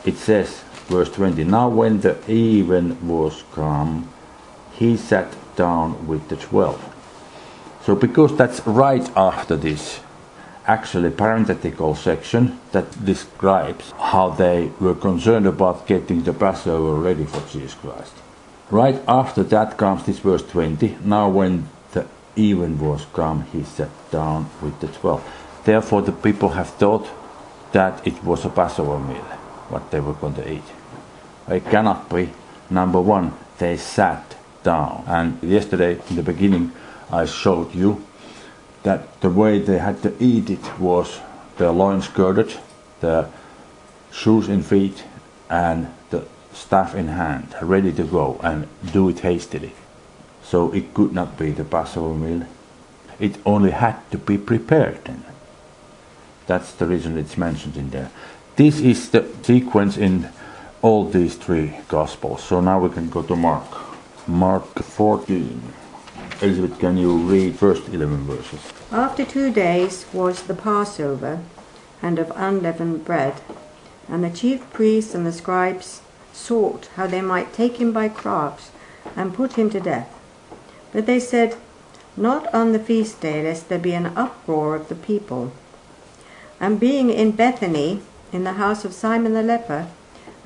It 0.04 0.18
says, 0.18 0.62
verse 0.86 1.10
20, 1.10 1.42
Now 1.44 1.70
when 1.70 2.00
the 2.00 2.18
even 2.30 3.08
was 3.08 3.42
come, 3.52 4.10
he 4.72 4.98
sat 4.98 5.34
down 5.56 6.06
with 6.06 6.28
the 6.28 6.36
twelve. 6.36 6.78
So 7.84 7.94
because 7.94 8.36
that's 8.36 8.66
right 8.66 9.08
after 9.16 9.56
this 9.56 10.00
actually 10.66 11.10
parenthetical 11.10 11.94
section 11.94 12.60
that 12.72 13.02
describes 13.02 13.92
how 13.92 14.28
they 14.30 14.70
were 14.78 14.94
concerned 14.94 15.46
about 15.46 15.86
getting 15.86 16.22
the 16.22 16.34
Passover 16.34 17.00
ready 17.00 17.24
for 17.24 17.40
Jesus 17.50 17.72
Christ. 17.72 18.12
Right 18.70 19.00
after 19.08 19.42
that 19.44 19.78
comes 19.78 20.04
this 20.04 20.18
verse 20.18 20.42
20. 20.42 20.98
Now 21.02 21.30
when 21.30 21.66
the 21.92 22.06
even 22.36 22.78
was 22.78 23.06
come, 23.14 23.44
he 23.52 23.62
sat 23.62 23.90
down 24.10 24.50
with 24.60 24.78
the 24.80 24.88
twelve. 24.88 25.24
Therefore 25.64 26.02
the 26.02 26.12
people 26.12 26.50
have 26.50 26.68
thought 26.70 27.08
that 27.72 28.06
it 28.06 28.22
was 28.22 28.44
a 28.44 28.50
Passover 28.50 28.98
meal, 28.98 29.24
what 29.68 29.90
they 29.90 30.00
were 30.00 30.12
going 30.12 30.34
to 30.34 30.52
eat. 30.52 30.64
It 31.48 31.64
cannot 31.70 32.08
be. 32.08 32.30
Number 32.70 33.00
one, 33.00 33.32
they 33.58 33.76
sat 33.76 34.36
down. 34.62 35.04
And 35.06 35.42
yesterday 35.42 36.00
in 36.08 36.16
the 36.16 36.22
beginning 36.22 36.72
I 37.10 37.26
showed 37.26 37.74
you 37.74 38.04
that 38.82 39.20
the 39.20 39.30
way 39.30 39.58
they 39.58 39.78
had 39.78 40.02
to 40.02 40.14
eat 40.22 40.50
it 40.50 40.78
was 40.78 41.20
the 41.56 41.72
loins 41.72 42.08
girded, 42.08 42.54
the 43.00 43.28
shoes 44.12 44.48
in 44.48 44.62
feet, 44.62 45.04
and 45.48 45.88
the 46.10 46.26
staff 46.52 46.94
in 46.94 47.08
hand, 47.08 47.54
ready 47.60 47.92
to 47.92 48.04
go 48.04 48.40
and 48.42 48.66
do 48.92 49.08
it 49.08 49.20
hastily. 49.20 49.72
So 50.42 50.72
it 50.72 50.94
could 50.94 51.12
not 51.12 51.38
be 51.38 51.52
the 51.52 51.64
Passover 51.64 52.14
meal. 52.14 52.46
It 53.18 53.38
only 53.46 53.70
had 53.70 53.96
to 54.10 54.18
be 54.18 54.38
prepared 54.38 55.04
then. 55.04 55.24
That's 56.46 56.72
the 56.72 56.86
reason 56.86 57.18
it's 57.18 57.38
mentioned 57.38 57.76
in 57.76 57.90
there. 57.90 58.10
This 58.56 58.80
is 58.80 59.10
the 59.10 59.26
sequence 59.42 59.96
in 59.96 60.28
all 60.82 61.04
these 61.04 61.36
three 61.36 61.74
Gospels. 61.88 62.44
So 62.44 62.60
now 62.60 62.78
we 62.78 62.90
can 62.90 63.08
go 63.08 63.22
to 63.22 63.36
Mark. 63.36 63.66
Mark 64.28 64.78
14. 64.78 65.62
Elizabeth, 66.42 66.78
can 66.78 66.96
you 66.96 67.16
read 67.16 67.56
first 67.56 67.88
11 67.88 68.24
verses? 68.24 68.60
After 68.92 69.24
two 69.24 69.52
days 69.52 70.06
was 70.12 70.42
the 70.42 70.54
Passover, 70.54 71.40
and 72.04 72.18
of 72.18 72.30
unleavened 72.36 73.04
bread. 73.04 73.40
And 74.08 74.22
the 74.22 74.30
chief 74.30 74.70
priests 74.72 75.14
and 75.14 75.26
the 75.26 75.32
scribes 75.32 76.02
sought 76.34 76.90
how 76.96 77.06
they 77.06 77.22
might 77.22 77.54
take 77.54 77.78
him 77.78 77.92
by 77.92 78.08
crafts 78.08 78.70
and 79.16 79.32
put 79.32 79.54
him 79.54 79.70
to 79.70 79.80
death. 79.80 80.10
But 80.92 81.06
they 81.06 81.18
said, 81.18 81.56
Not 82.16 82.52
on 82.52 82.72
the 82.72 82.78
feast 82.78 83.20
day, 83.22 83.42
lest 83.42 83.68
there 83.68 83.78
be 83.78 83.94
an 83.94 84.12
uproar 84.16 84.74
of 84.74 84.88
the 84.88 84.94
people. 84.94 85.52
And 86.64 86.80
being 86.80 87.10
in 87.10 87.32
Bethany, 87.32 88.00
in 88.32 88.44
the 88.44 88.54
house 88.54 88.86
of 88.86 88.94
Simon 88.94 89.34
the 89.34 89.42
leper, 89.42 89.86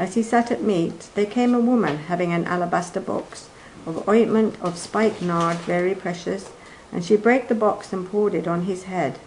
as 0.01 0.17
he 0.17 0.23
sat 0.25 0.51
at 0.51 0.65
meat, 0.65 1.11
there 1.15 1.25
came 1.25 1.55
a 1.55 1.61
woman 1.61 1.97
having 2.09 2.33
an 2.33 2.45
alabaster 2.45 2.99
box 2.99 3.49
of 3.87 4.09
ointment 4.09 4.57
of 4.61 4.77
spikenard, 4.77 5.59
very 5.59 5.95
precious, 5.95 6.51
and 6.91 7.05
she 7.05 7.15
brake 7.15 7.47
the 7.47 7.55
box 7.55 7.93
and 7.93 8.11
poured 8.11 8.35
it 8.35 8.49
on 8.49 8.63
his 8.63 8.91
head. 8.91 9.21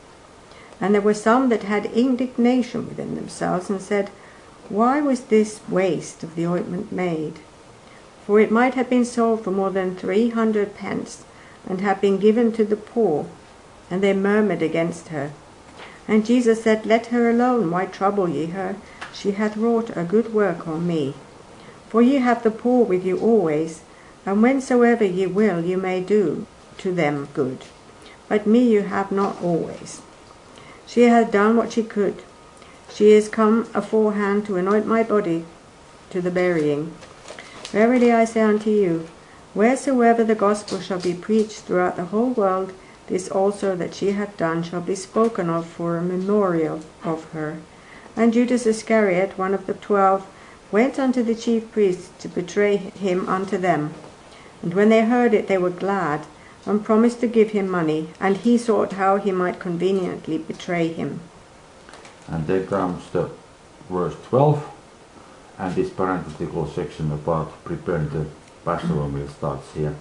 And 0.81 0.93
there 0.93 1.01
were 1.01 1.13
some 1.13 1.47
that 1.47 1.63
had 1.63 1.85
indignation 1.85 2.89
within 2.89 3.15
themselves, 3.15 3.69
and 3.69 3.81
said, 3.81 4.09
Why 4.67 4.99
was 4.99 5.21
this 5.21 5.61
waste 5.69 6.23
of 6.23 6.35
the 6.35 6.45
ointment 6.45 6.91
made? 6.91 7.39
For 8.25 8.41
it 8.41 8.51
might 8.51 8.73
have 8.73 8.89
been 8.89 9.05
sold 9.05 9.45
for 9.45 9.51
more 9.51 9.69
than 9.69 9.95
three 9.95 10.31
hundred 10.31 10.75
pence, 10.75 11.23
and 11.65 11.79
have 11.79 12.01
been 12.01 12.17
given 12.17 12.51
to 12.51 12.65
the 12.65 12.75
poor. 12.75 13.27
And 13.89 14.03
they 14.03 14.11
murmured 14.11 14.61
against 14.61 15.07
her. 15.07 15.31
And 16.07 16.25
Jesus 16.25 16.63
said, 16.63 16.85
Let 16.85 17.07
her 17.07 17.29
alone, 17.29 17.71
why 17.71 17.85
trouble 17.85 18.27
ye 18.27 18.47
her? 18.47 18.75
She 19.13 19.31
hath 19.31 19.57
wrought 19.57 19.95
a 19.95 20.03
good 20.03 20.33
work 20.33 20.67
on 20.67 20.87
me. 20.87 21.13
For 21.89 22.01
ye 22.01 22.15
have 22.15 22.43
the 22.43 22.51
poor 22.51 22.85
with 22.85 23.05
you 23.05 23.19
always, 23.19 23.81
and 24.25 24.41
whensoever 24.41 25.03
ye 25.03 25.25
will, 25.27 25.63
you 25.63 25.77
may 25.77 26.01
do 26.01 26.45
to 26.77 26.91
them 26.93 27.27
good. 27.33 27.59
But 28.27 28.47
me 28.47 28.67
you 28.67 28.83
have 28.83 29.11
not 29.11 29.41
always. 29.41 30.01
She 30.87 31.03
hath 31.03 31.31
done 31.31 31.57
what 31.57 31.73
she 31.73 31.83
could. 31.83 32.23
She 32.93 33.11
is 33.11 33.29
come 33.29 33.67
aforehand 33.73 34.45
to 34.45 34.57
anoint 34.57 34.85
my 34.85 35.03
body 35.03 35.45
to 36.09 36.21
the 36.21 36.31
burying. 36.31 36.93
Verily 37.71 38.11
I 38.11 38.25
say 38.25 38.41
unto 38.41 38.69
you, 38.69 39.07
wheresoever 39.53 40.23
the 40.23 40.35
gospel 40.35 40.79
shall 40.79 40.99
be 40.99 41.13
preached 41.13 41.61
throughout 41.61 41.95
the 41.95 42.05
whole 42.05 42.31
world, 42.31 42.73
this 43.07 43.29
also 43.29 43.75
that 43.75 43.93
she 43.93 44.11
hath 44.11 44.37
done 44.37 44.63
shall 44.63 44.81
be 44.81 44.95
spoken 44.95 45.49
of 45.49 45.65
for 45.65 45.97
a 45.97 46.01
memorial 46.01 46.81
of 47.03 47.25
her. 47.31 47.57
And 48.15 48.33
Judas 48.33 48.65
Iscariot, 48.65 49.37
one 49.37 49.53
of 49.53 49.65
the 49.67 49.73
twelve, 49.73 50.25
went 50.71 50.99
unto 50.99 51.23
the 51.23 51.35
chief 51.35 51.71
priests 51.71 52.09
to 52.19 52.27
betray 52.27 52.77
him 52.77 53.27
unto 53.27 53.57
them. 53.57 53.93
And 54.61 54.73
when 54.73 54.89
they 54.89 55.05
heard 55.05 55.33
it, 55.33 55.47
they 55.47 55.57
were 55.57 55.69
glad, 55.69 56.25
and 56.65 56.85
promised 56.85 57.19
to 57.21 57.27
give 57.27 57.51
him 57.51 57.69
money, 57.69 58.09
and 58.19 58.37
he 58.37 58.57
sought 58.57 58.93
how 58.93 59.17
he 59.17 59.31
might 59.31 59.59
conveniently 59.59 60.37
betray 60.37 60.87
him. 60.87 61.19
And 62.27 62.45
then 62.47 62.67
comes 62.67 63.09
the 63.09 63.29
verse 63.89 64.15
12, 64.29 64.69
and 65.57 65.75
this 65.75 65.89
parenthetical 65.89 66.67
section 66.67 67.11
about 67.11 67.63
preparing 67.63 68.09
the 68.09 68.27
Passover 68.63 69.07
meal 69.07 69.27
starts 69.27 69.73
here. 69.73 69.95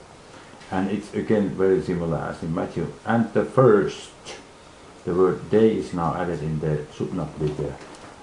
And 0.71 0.91
it's 0.91 1.13
again 1.15 1.51
very 1.51 1.83
similar 1.83 2.19
as 2.19 2.43
in 2.43 2.55
Matthew. 2.55 2.93
And 3.05 3.33
the 3.33 3.45
first, 3.45 4.11
the 5.05 5.15
word 5.15 5.51
day 5.51 5.77
is 5.77 5.93
now 5.93 6.15
added 6.15 6.43
in 6.43 6.61
there, 6.61 6.87
should 6.95 7.13
there. 7.13 7.77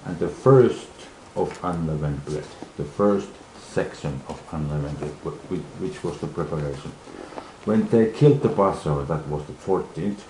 And 0.06 0.18
the 0.20 0.30
first 0.30 0.88
of 1.36 1.60
unleavened 1.64 2.24
bread, 2.26 2.46
the 2.78 2.86
first 2.86 3.30
section 3.58 4.22
of 4.30 4.42
unleavened 4.52 4.98
bread, 5.00 5.34
which 5.80 6.04
was 6.04 6.20
the 6.20 6.28
preparation. 6.28 6.92
When 7.66 7.88
they 7.90 8.12
killed 8.12 8.42
the 8.42 8.50
Passover, 8.50 9.04
that 9.04 9.28
was 9.28 9.46
the 9.46 9.54
14th, 9.54 10.22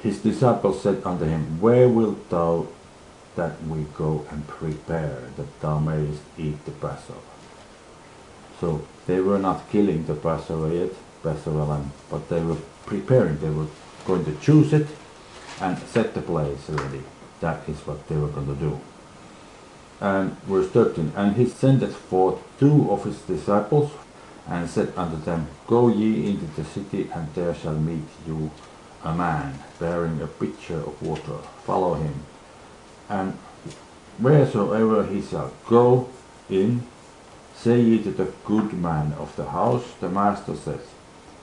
his 0.00 0.18
disciples 0.18 0.80
said 0.80 1.02
unto 1.04 1.24
him, 1.24 1.60
Where 1.60 1.88
wilt 1.88 2.30
thou 2.30 2.68
that 3.34 3.60
we 3.64 3.84
go 3.94 4.24
and 4.30 4.46
prepare 4.46 5.28
that 5.36 5.60
thou 5.60 5.80
mayest 5.80 6.22
eat 6.38 6.64
the 6.64 6.70
Passover? 6.70 7.18
So 8.60 8.86
they 9.06 9.20
were 9.20 9.40
not 9.40 9.68
killing 9.70 10.06
the 10.06 10.14
Passover 10.14 10.72
yet, 10.72 10.92
But 11.22 12.28
they 12.28 12.40
were 12.42 12.56
preparing. 12.86 13.38
They 13.38 13.50
were 13.50 13.66
going 14.04 14.24
to 14.24 14.34
choose 14.40 14.72
it 14.72 14.86
and 15.60 15.78
set 15.78 16.14
the 16.14 16.22
place 16.22 16.68
ready. 16.68 17.02
That 17.40 17.68
is 17.68 17.78
what 17.86 18.06
they 18.08 18.16
were 18.16 18.28
going 18.28 18.46
to 18.46 18.54
do. 18.54 18.80
And 20.00 20.40
verse 20.42 20.68
13, 20.70 21.12
And 21.16 21.36
he 21.36 21.46
sendeth 21.46 21.96
forth 21.96 22.38
two 22.58 22.90
of 22.90 23.04
his 23.04 23.18
disciples, 23.22 23.90
and 24.46 24.70
said 24.70 24.92
unto 24.96 25.16
them, 25.24 25.48
Go 25.66 25.88
ye 25.88 26.30
into 26.30 26.46
the 26.46 26.64
city, 26.64 27.10
and 27.12 27.34
there 27.34 27.54
shall 27.54 27.74
meet 27.74 28.08
you 28.26 28.50
a 29.04 29.12
man 29.14 29.58
bearing 29.78 30.22
a 30.22 30.26
pitcher 30.26 30.78
of 30.78 31.02
water. 31.02 31.38
Follow 31.64 31.94
him. 31.94 32.14
And 33.08 33.36
wheresoever 34.18 35.06
he 35.06 35.20
shall 35.20 35.52
go 35.66 36.08
in, 36.48 36.86
say 37.54 37.80
ye 37.80 38.02
to 38.04 38.10
the 38.10 38.32
good 38.44 38.72
man 38.72 39.12
of 39.18 39.34
the 39.36 39.50
house, 39.50 39.94
the 40.00 40.08
master 40.08 40.56
says, 40.56 40.80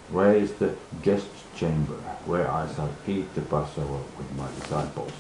Where 0.10 0.36
is 0.36 0.54
the 0.54 0.76
guest 1.02 1.28
chamber, 1.56 1.96
where 2.26 2.50
I 2.50 2.72
shall 2.74 2.94
eat 3.08 3.34
the 3.34 3.42
Passover 3.42 4.00
with 4.18 4.32
my 4.38 4.48
disciples? 4.60 5.12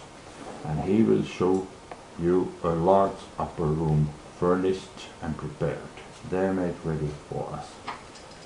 And 0.63 0.81
he 0.81 1.01
will 1.01 1.23
show 1.23 1.67
you 2.19 2.53
a 2.63 2.69
large 2.69 3.17
upper 3.39 3.65
room 3.65 4.09
furnished 4.39 5.09
and 5.21 5.35
prepared. 5.37 5.79
They 6.29 6.51
made 6.51 6.75
ready 6.83 7.09
for 7.29 7.49
us. 7.53 7.67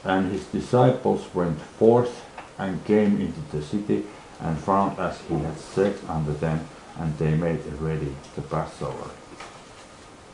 And 0.04 0.32
his 0.32 0.46
disciples 0.46 1.28
went 1.34 1.60
forth 1.60 2.26
and 2.58 2.86
came 2.86 3.20
into 3.20 3.42
the 3.52 3.62
city 3.62 4.06
and 4.40 4.58
found 4.58 4.98
as 4.98 5.20
he 5.28 5.36
had 5.36 5.58
said 5.58 5.98
unto 6.08 6.34
them, 6.38 6.66
and 6.98 7.18
they 7.18 7.36
made 7.36 7.66
ready 7.80 8.16
the 8.36 8.42
Passover. 8.42 9.12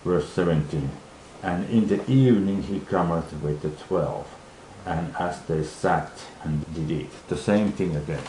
Verse 0.04 0.30
17 0.30 0.90
And 1.42 1.70
in 1.70 1.88
the 1.88 2.10
evening 2.10 2.64
he 2.64 2.80
cometh 2.80 3.34
with 3.42 3.62
the 3.62 3.72
twelve, 3.72 4.28
and 4.86 5.16
as 5.18 5.42
they 5.44 5.64
sat 5.64 6.12
and 6.44 6.74
did 6.74 6.92
it. 6.92 7.28
the 7.28 7.38
same 7.38 7.72
thing 7.72 7.96
again. 7.96 8.24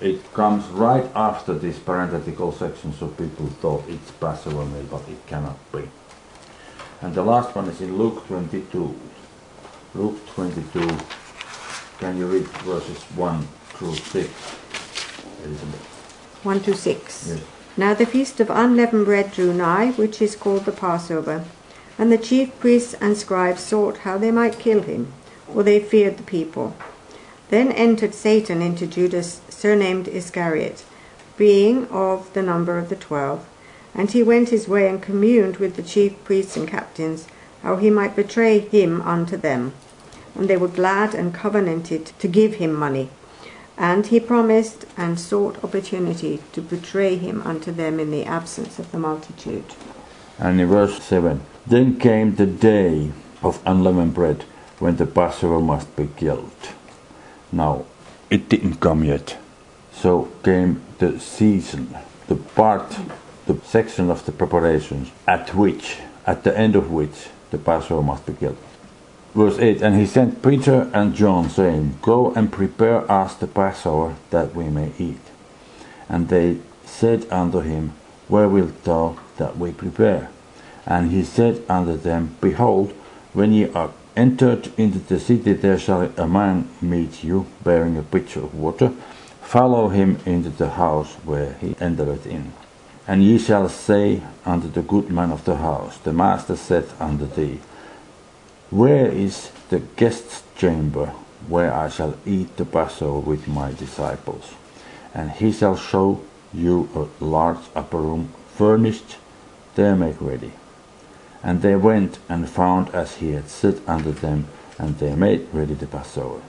It 0.00 0.32
comes 0.34 0.64
right 0.66 1.08
after 1.14 1.54
this 1.54 1.78
parenthetical 1.78 2.52
section, 2.52 2.92
so 2.92 3.08
people 3.08 3.46
thought 3.46 3.84
it's 3.88 4.10
Passover 4.12 4.64
meal, 4.66 4.86
but 4.90 5.08
it 5.08 5.26
cannot 5.26 5.58
be. 5.72 5.88
And 7.00 7.14
the 7.14 7.22
last 7.22 7.54
one 7.54 7.68
is 7.68 7.80
in 7.80 7.96
Luke 7.96 8.26
22. 8.26 8.94
Luke 9.94 10.26
22. 10.28 10.98
Can 11.98 12.18
you 12.18 12.26
read 12.26 12.46
verses 12.64 13.02
1 13.16 13.48
through 13.70 13.94
6? 13.94 14.30
Elizabeth? 15.44 15.86
1 16.42 16.60
to 16.60 16.74
6. 16.74 17.28
Yes. 17.28 17.40
Now 17.78 17.94
the 17.94 18.06
feast 18.06 18.40
of 18.40 18.50
unleavened 18.50 19.06
bread 19.06 19.32
drew 19.32 19.52
nigh, 19.52 19.92
which 19.92 20.20
is 20.20 20.36
called 20.36 20.64
the 20.64 20.72
Passover. 20.72 21.44
And 21.98 22.12
the 22.12 22.18
chief 22.18 22.58
priests 22.58 22.94
and 23.00 23.16
scribes 23.16 23.62
sought 23.62 23.98
how 23.98 24.18
they 24.18 24.30
might 24.30 24.58
kill 24.58 24.82
him, 24.82 25.12
for 25.52 25.62
they 25.62 25.80
feared 25.80 26.16
the 26.16 26.22
people. 26.22 26.76
Then 27.48 27.70
entered 27.72 28.14
Satan 28.14 28.60
into 28.60 28.86
Judas, 28.86 29.40
surnamed 29.48 30.08
Iscariot, 30.08 30.84
being 31.36 31.86
of 31.88 32.32
the 32.32 32.42
number 32.42 32.78
of 32.78 32.88
the 32.88 32.96
twelve. 32.96 33.46
And 33.94 34.10
he 34.10 34.22
went 34.22 34.50
his 34.50 34.68
way 34.68 34.88
and 34.88 35.00
communed 35.00 35.56
with 35.56 35.76
the 35.76 35.82
chief 35.82 36.22
priests 36.24 36.56
and 36.56 36.68
captains, 36.68 37.26
how 37.62 37.76
he 37.76 37.90
might 37.90 38.16
betray 38.16 38.58
him 38.58 39.00
unto 39.02 39.36
them. 39.36 39.72
And 40.34 40.48
they 40.48 40.56
were 40.56 40.68
glad 40.68 41.14
and 41.14 41.32
covenanted 41.32 42.06
to 42.18 42.28
give 42.28 42.54
him 42.54 42.74
money. 42.74 43.08
And 43.78 44.06
he 44.06 44.20
promised 44.20 44.86
and 44.96 45.20
sought 45.20 45.62
opportunity 45.62 46.42
to 46.52 46.60
betray 46.60 47.16
him 47.16 47.42
unto 47.42 47.72
them 47.72 48.00
in 48.00 48.10
the 48.10 48.24
absence 48.24 48.78
of 48.78 48.90
the 48.90 48.98
multitude. 48.98 49.74
And 50.38 50.60
in 50.60 50.68
verse 50.68 51.02
7 51.02 51.40
Then 51.66 51.98
came 51.98 52.34
the 52.34 52.46
day 52.46 53.12
of 53.42 53.62
unleavened 53.64 54.14
bread 54.14 54.44
when 54.78 54.96
the 54.96 55.06
Passover 55.06 55.60
must 55.60 55.94
be 55.96 56.08
killed. 56.16 56.50
Now, 57.52 57.84
it 58.30 58.48
didn't 58.48 58.80
come 58.80 59.04
yet. 59.04 59.38
So 59.92 60.28
came 60.42 60.82
the 60.98 61.18
season, 61.18 61.96
the 62.26 62.36
part, 62.36 62.96
the 63.46 63.58
section 63.64 64.10
of 64.10 64.26
the 64.26 64.32
preparations 64.32 65.10
at 65.26 65.54
which, 65.54 65.98
at 66.26 66.44
the 66.44 66.56
end 66.56 66.76
of 66.76 66.90
which, 66.90 67.28
the 67.50 67.58
Passover 67.58 68.02
must 68.02 68.26
be 68.26 68.34
killed. 68.34 68.58
Verse 69.34 69.58
8 69.58 69.82
And 69.82 69.94
he 69.96 70.06
sent 70.06 70.42
Peter 70.42 70.90
and 70.92 71.14
John, 71.14 71.48
saying, 71.48 71.98
Go 72.02 72.32
and 72.32 72.52
prepare 72.52 73.10
us 73.10 73.34
the 73.34 73.46
Passover 73.46 74.16
that 74.30 74.54
we 74.54 74.64
may 74.64 74.92
eat. 74.98 75.20
And 76.08 76.28
they 76.28 76.58
said 76.84 77.26
unto 77.30 77.60
him, 77.60 77.92
Where 78.28 78.48
wilt 78.48 78.84
thou 78.84 79.18
that 79.36 79.56
we 79.56 79.72
prepare? 79.72 80.30
And 80.86 81.10
he 81.10 81.22
said 81.22 81.62
unto 81.68 81.96
them, 81.96 82.36
Behold, 82.40 82.92
when 83.32 83.52
ye 83.52 83.68
are 83.70 83.92
entered 84.16 84.72
into 84.76 84.98
the 84.98 85.20
city, 85.20 85.52
there 85.52 85.78
shall 85.78 86.10
a 86.16 86.26
man 86.26 86.68
meet 86.80 87.22
you, 87.22 87.46
bearing 87.62 87.96
a 87.96 88.02
pitcher 88.02 88.40
of 88.40 88.54
water. 88.54 88.92
Follow 89.42 89.88
him 89.88 90.18
into 90.24 90.48
the 90.48 90.70
house 90.70 91.14
where 91.24 91.54
he 91.54 91.76
entereth 91.78 92.26
in. 92.26 92.52
And 93.06 93.22
ye 93.22 93.38
shall 93.38 93.68
say 93.68 94.22
unto 94.44 94.68
the 94.68 94.82
good 94.82 95.10
man 95.10 95.30
of 95.30 95.44
the 95.44 95.56
house, 95.56 95.98
The 95.98 96.12
master 96.12 96.56
saith 96.56 97.00
unto 97.00 97.26
thee, 97.26 97.60
Where 98.70 99.06
is 99.06 99.52
the 99.68 99.80
guest's 99.80 100.42
chamber, 100.56 101.12
where 101.46 101.72
I 101.72 101.88
shall 101.88 102.16
eat 102.24 102.56
the 102.56 102.64
Passover 102.64 103.20
with 103.20 103.46
my 103.46 103.72
disciples? 103.72 104.54
And 105.14 105.30
he 105.30 105.52
shall 105.52 105.76
show 105.76 106.22
you 106.52 106.88
a 106.94 107.24
large 107.24 107.64
upper 107.76 107.98
room 107.98 108.32
furnished, 108.56 109.18
there 109.76 109.94
make 109.94 110.20
ready. 110.20 110.52
And 111.42 111.62
they 111.62 111.76
went 111.76 112.18
and 112.28 112.48
found 112.48 112.88
as 112.94 113.16
he 113.16 113.32
had 113.32 113.48
said 113.48 113.80
unto 113.86 114.12
them, 114.12 114.48
and 114.78 114.98
they 114.98 115.14
made 115.14 115.46
ready 115.52 115.74
the 115.74 115.86
Passover. 115.86 116.42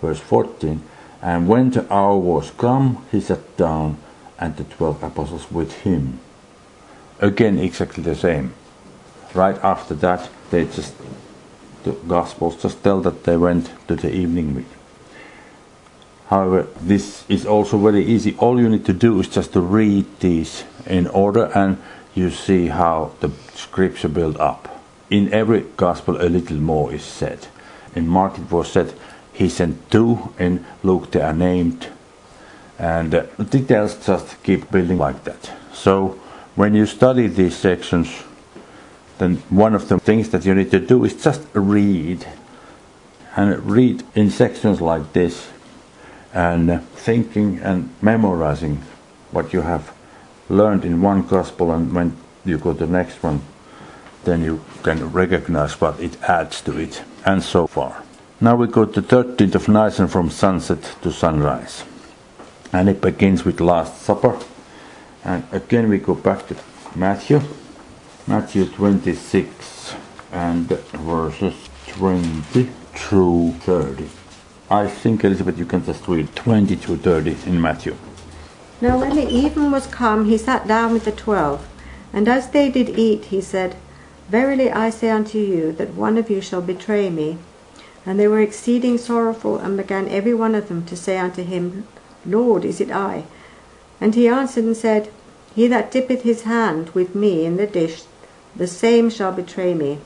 Verse 0.00 0.20
14 0.20 0.82
And 1.22 1.48
when 1.48 1.70
the 1.70 1.92
hour 1.92 2.16
was 2.16 2.50
come, 2.52 3.04
he 3.10 3.20
sat 3.20 3.56
down, 3.56 3.98
and 4.38 4.56
the 4.56 4.64
twelve 4.64 5.02
apostles 5.02 5.50
with 5.50 5.72
him. 5.82 6.18
Again, 7.20 7.58
exactly 7.58 8.02
the 8.02 8.14
same. 8.14 8.52
Right 9.32 9.56
after 9.62 9.94
that, 9.94 10.28
they 10.50 10.64
just 10.64 10.94
the 11.84 11.92
Gospels 11.92 12.60
just 12.60 12.82
tell 12.82 13.00
that 13.02 13.24
they 13.24 13.36
went 13.36 13.70
to 13.88 13.94
the 13.96 14.12
evening 14.12 14.54
meal. 14.54 14.64
However, 16.28 16.66
this 16.80 17.24
is 17.28 17.44
also 17.44 17.76
very 17.78 18.04
easy. 18.04 18.34
All 18.38 18.58
you 18.58 18.68
need 18.68 18.86
to 18.86 18.94
do 18.94 19.20
is 19.20 19.28
just 19.28 19.52
to 19.52 19.60
read 19.60 20.06
these 20.20 20.64
in 20.86 21.06
order, 21.08 21.52
and 21.54 21.76
you 22.14 22.30
see 22.30 22.68
how 22.68 23.12
the 23.20 23.28
scripture 23.54 24.08
build 24.08 24.36
up. 24.38 24.82
In 25.10 25.32
every 25.32 25.60
gospel, 25.76 26.20
a 26.20 26.28
little 26.28 26.56
more 26.56 26.92
is 26.92 27.04
said. 27.04 27.46
In 27.94 28.08
Mark, 28.08 28.38
it 28.38 28.50
was 28.50 28.72
said 28.72 28.94
he 29.32 29.48
sent 29.48 29.90
two. 29.90 30.32
In 30.38 30.64
Luke, 30.82 31.10
they 31.10 31.20
are 31.20 31.32
named, 31.32 31.88
and 32.78 33.14
uh, 33.14 33.26
details 33.50 34.04
just 34.06 34.42
keep 34.42 34.70
building 34.70 34.98
like 34.98 35.24
that. 35.24 35.52
So, 35.72 36.20
when 36.54 36.74
you 36.74 36.86
study 36.86 37.26
these 37.26 37.56
sections, 37.56 38.22
then 39.18 39.36
one 39.48 39.74
of 39.74 39.88
the 39.88 39.98
things 39.98 40.30
that 40.30 40.44
you 40.44 40.54
need 40.54 40.70
to 40.70 40.80
do 40.80 41.04
is 41.04 41.22
just 41.22 41.42
read, 41.52 42.26
and 43.36 43.70
read 43.70 44.02
in 44.14 44.30
sections 44.30 44.80
like 44.80 45.12
this, 45.12 45.48
and 46.32 46.70
uh, 46.70 46.78
thinking 46.94 47.58
and 47.58 47.90
memorizing 48.00 48.82
what 49.30 49.52
you 49.52 49.62
have 49.62 49.92
learned 50.48 50.84
in 50.84 51.02
one 51.02 51.22
gospel, 51.22 51.72
and 51.72 51.92
when 51.92 52.16
you 52.44 52.58
go 52.58 52.72
to 52.72 52.86
the 52.86 52.92
next 52.92 53.22
one, 53.22 53.40
then 54.24 54.42
you 54.42 54.64
can 54.82 55.12
recognize 55.12 55.80
what 55.80 56.00
it 56.00 56.20
adds 56.22 56.60
to 56.62 56.78
it, 56.78 57.02
and 57.24 57.42
so 57.42 57.66
far. 57.66 58.02
Now 58.40 58.56
we 58.56 58.66
go 58.66 58.84
to 58.84 59.02
13th 59.02 59.54
of 59.54 59.68
Nisan 59.68 60.08
from 60.08 60.30
sunset 60.30 60.96
to 61.02 61.12
sunrise, 61.12 61.84
and 62.72 62.88
it 62.88 63.00
begins 63.00 63.44
with 63.44 63.60
Last 63.60 64.02
Supper, 64.02 64.38
and 65.24 65.44
again 65.52 65.88
we 65.88 65.98
go 65.98 66.14
back 66.14 66.46
to 66.48 66.56
Matthew, 66.94 67.40
Matthew 68.26 68.66
26 68.66 69.94
and 70.32 70.68
verses 70.68 71.54
20 71.88 72.68
through 72.94 73.52
30. 73.60 74.08
I 74.70 74.88
think, 74.88 75.22
Elizabeth, 75.24 75.58
you 75.58 75.66
can 75.66 75.84
just 75.84 76.08
read 76.08 76.34
20 76.34 76.76
to 76.76 76.96
30 76.96 77.36
in 77.46 77.60
Matthew. 77.60 77.96
Now 78.80 78.98
when 78.98 79.14
the 79.14 79.28
even 79.28 79.70
was 79.70 79.86
come, 79.86 80.24
he 80.24 80.36
sat 80.36 80.66
down 80.66 80.92
with 80.92 81.04
the 81.04 81.12
twelve. 81.12 81.66
And 82.14 82.28
as 82.28 82.50
they 82.50 82.70
did 82.70 82.96
eat, 82.96 83.24
he 83.24 83.40
said, 83.40 83.74
Verily 84.28 84.70
I 84.70 84.88
say 84.90 85.10
unto 85.10 85.36
you, 85.36 85.72
that 85.72 85.94
one 85.94 86.16
of 86.16 86.30
you 86.30 86.40
shall 86.40 86.62
betray 86.62 87.10
me. 87.10 87.38
And 88.06 88.20
they 88.20 88.28
were 88.28 88.40
exceeding 88.40 88.98
sorrowful, 88.98 89.58
and 89.58 89.76
began 89.76 90.06
every 90.08 90.32
one 90.32 90.54
of 90.54 90.68
them 90.68 90.84
to 90.86 90.96
say 90.96 91.18
unto 91.18 91.42
him, 91.42 91.88
Lord, 92.24 92.64
is 92.64 92.80
it 92.80 92.92
I? 92.92 93.24
And 94.00 94.14
he 94.14 94.28
answered 94.28 94.62
and 94.62 94.76
said, 94.76 95.10
He 95.56 95.66
that 95.66 95.90
dippeth 95.90 96.22
his 96.22 96.42
hand 96.42 96.90
with 96.90 97.16
me 97.16 97.44
in 97.44 97.56
the 97.56 97.66
dish, 97.66 98.04
the 98.54 98.68
same 98.68 99.10
shall 99.10 99.32
betray 99.32 99.74
me. 99.74 99.98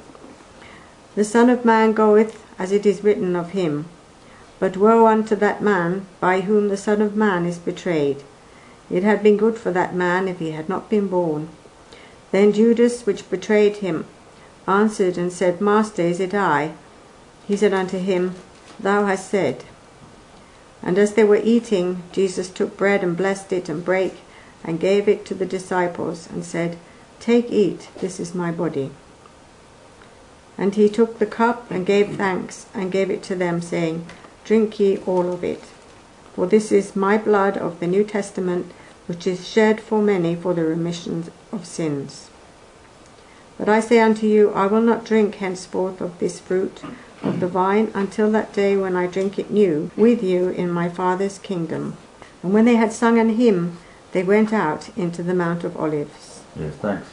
The 1.14 1.25
Son 1.25 1.51
of 1.51 1.66
Man 1.66 1.92
goeth, 1.92 2.42
as 2.59 2.73
it 2.73 2.87
is 2.87 3.05
written 3.05 3.37
of 3.37 3.51
him. 3.51 3.85
But 4.59 4.79
woe 4.79 5.07
unto 5.07 5.37
that 5.37 5.61
man 5.62 6.07
by 6.21 6.40
whom 6.40 6.68
the 6.68 6.77
Son 6.79 7.03
of 7.03 7.16
Man 7.16 7.44
is 7.44 7.59
betrayed. 7.59 8.23
It 8.90 9.03
had 9.03 9.23
been 9.23 9.37
good 9.37 9.59
for 9.59 9.73
that 9.73 9.94
man 9.94 10.27
if 10.27 10.38
he 10.38 10.53
had 10.53 10.71
not 10.71 10.88
been 10.88 11.09
born. 11.09 11.51
Then 12.31 12.53
Judas, 12.53 13.07
which 13.07 13.31
betrayed 13.31 13.77
him, 13.77 14.07
answered 14.67 15.17
and 15.17 15.33
said, 15.33 15.61
Master, 15.61 16.03
is 16.03 16.21
it 16.21 16.35
I? 16.35 16.73
He 17.47 17.57
said 17.57 17.73
unto 17.73 17.99
him, 17.99 18.35
Thou 18.79 19.07
hast 19.07 19.31
said. 19.31 19.64
And 20.83 20.99
as 20.99 21.14
they 21.14 21.25
were 21.25 21.41
eating, 21.43 22.03
Jesus 22.12 22.51
took 22.51 22.77
bread 22.77 23.03
and 23.03 23.17
blessed 23.17 23.53
it 23.53 23.69
and 23.69 23.85
brake 23.85 24.19
and 24.62 24.79
gave 24.79 25.09
it 25.09 25.25
to 25.27 25.35
the 25.35 25.47
disciples 25.47 26.29
and 26.31 26.45
said, 26.45 26.79
Take, 27.21 27.51
eat, 27.51 27.88
this 28.01 28.21
is 28.21 28.35
my 28.35 28.53
body. 28.53 28.91
And 30.57 30.75
he 30.75 30.88
took 30.88 31.19
the 31.19 31.27
cup 31.27 31.71
and 31.71 31.87
gave 31.87 32.17
thanks 32.17 32.67
and 32.75 32.93
gave 32.93 33.11
it 33.11 33.23
to 33.25 33.35
them, 33.35 33.61
saying, 33.61 34.07
Drink 34.45 34.79
ye 34.79 34.99
all 34.99 35.33
of 35.33 35.43
it. 35.43 35.62
For 36.35 36.47
this 36.47 36.71
is 36.71 36.95
my 36.95 37.17
blood 37.19 37.57
of 37.57 37.81
the 37.81 37.87
New 37.87 38.05
Testament, 38.05 38.73
which 39.09 39.27
is 39.27 39.49
shed 39.49 39.81
for 39.81 40.01
many 40.01 40.37
for 40.37 40.55
the 40.55 40.62
remission 40.62 41.25
of 41.51 41.66
sins. 41.66 42.31
But 43.59 43.68
I 43.68 43.81
say 43.81 43.99
unto 43.99 44.27
you, 44.27 44.53
I 44.53 44.66
will 44.66 44.83
not 44.83 45.05
drink 45.05 45.35
henceforth 45.37 46.01
of 46.01 46.18
this 46.21 46.38
fruit 46.38 46.83
of 47.23 47.40
the 47.40 47.49
vine 47.49 47.90
until 47.94 48.31
that 48.31 48.53
day 48.53 48.77
when 48.77 48.94
I 48.94 49.09
drink 49.09 49.38
it 49.38 49.51
new 49.51 49.90
with 49.97 50.23
you 50.23 50.51
in 50.51 50.71
my 50.71 50.88
Father's 50.88 51.38
kingdom. 51.38 51.97
And 52.42 52.53
when 52.53 52.66
they 52.66 52.77
had 52.77 52.92
sung 52.92 53.18
an 53.18 53.31
hymn, 53.31 53.79
they 54.12 54.23
went 54.23 54.53
out 54.53 54.97
into 54.97 55.23
the 55.23 55.35
Mount 55.35 55.64
of 55.64 55.77
Olives. 55.77 56.42
Yes, 56.55 56.75
thanks. 56.75 57.09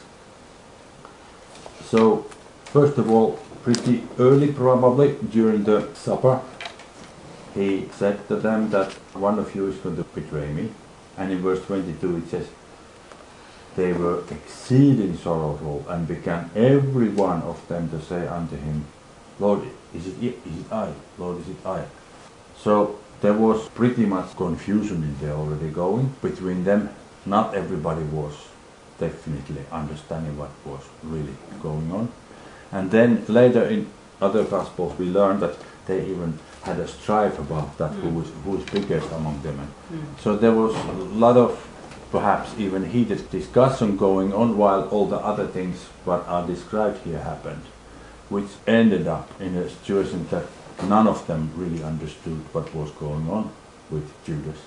So, 1.84 2.26
first 2.66 2.98
of 2.98 3.10
all, 3.10 3.40
pretty 3.64 4.04
early, 4.18 4.52
probably 4.52 5.16
during 5.30 5.64
the 5.64 5.92
supper, 5.94 6.40
he 7.54 7.88
said 7.90 8.28
to 8.28 8.36
them 8.36 8.70
that 8.70 8.92
one 9.14 9.38
of 9.38 9.54
you 9.54 9.66
is 9.66 9.76
going 9.78 9.96
to 9.96 10.04
betray 10.04 10.52
me. 10.52 10.70
And 11.16 11.32
in 11.32 11.38
verse 11.38 11.64
22 11.66 12.18
it 12.18 12.28
says, 12.28 12.48
They 13.76 13.92
were 13.92 14.22
exceeding 14.30 15.16
sorrowful 15.16 15.84
and 15.88 16.06
began 16.06 16.50
every 16.54 17.08
one 17.08 17.42
of 17.42 17.66
them 17.68 17.90
to 17.90 18.00
say 18.00 18.26
unto 18.26 18.56
him, 18.56 18.84
Lord, 19.38 19.62
is 19.94 20.06
it, 20.06 20.22
is 20.22 20.60
it 20.60 20.72
I? 20.72 20.92
Lord, 21.18 21.40
is 21.40 21.48
it 21.48 21.66
I? 21.66 21.84
So 22.58 22.98
there 23.20 23.34
was 23.34 23.68
pretty 23.70 24.06
much 24.06 24.36
confusion 24.36 25.02
in 25.02 25.16
there 25.20 25.34
already 25.34 25.70
going 25.70 26.14
between 26.22 26.64
them. 26.64 26.90
Not 27.24 27.54
everybody 27.54 28.02
was 28.04 28.34
definitely 28.98 29.62
understanding 29.70 30.36
what 30.38 30.50
was 30.64 30.82
really 31.02 31.34
going 31.62 31.90
on. 31.92 32.10
And 32.72 32.90
then 32.90 33.24
later 33.28 33.64
in 33.64 33.86
other 34.20 34.44
Gospels, 34.44 34.98
we 34.98 35.06
learn 35.06 35.40
that 35.40 35.56
they 35.86 36.04
even 36.06 36.38
had 36.62 36.80
a 36.80 36.88
strife 36.88 37.38
about 37.38 37.78
that 37.78 37.92
who 37.92 38.08
mm. 38.08 38.14
was 38.14 38.28
who 38.44 38.56
is 38.58 38.64
biggest 38.70 39.10
among 39.12 39.40
them. 39.42 39.58
And 39.60 39.70
mm. 39.92 40.20
So 40.20 40.36
there 40.36 40.52
was 40.52 40.74
a 40.74 40.92
lot 40.92 41.36
of 41.36 41.50
perhaps 42.10 42.54
even 42.58 42.90
heated 42.90 43.30
discussion 43.30 43.96
going 43.96 44.32
on 44.32 44.56
while 44.56 44.88
all 44.88 45.06
the 45.06 45.18
other 45.18 45.46
things 45.46 45.84
what 46.04 46.26
are 46.26 46.46
described 46.46 47.04
here 47.04 47.20
happened, 47.20 47.62
which 48.28 48.48
ended 48.66 49.06
up 49.06 49.28
in 49.40 49.56
a 49.56 49.68
situation 49.68 50.26
that 50.30 50.46
none 50.84 51.06
of 51.06 51.26
them 51.26 51.50
really 51.56 51.82
understood 51.82 52.38
what 52.52 52.74
was 52.74 52.90
going 52.92 53.28
on 53.28 53.50
with 53.90 54.08
Judas. 54.24 54.58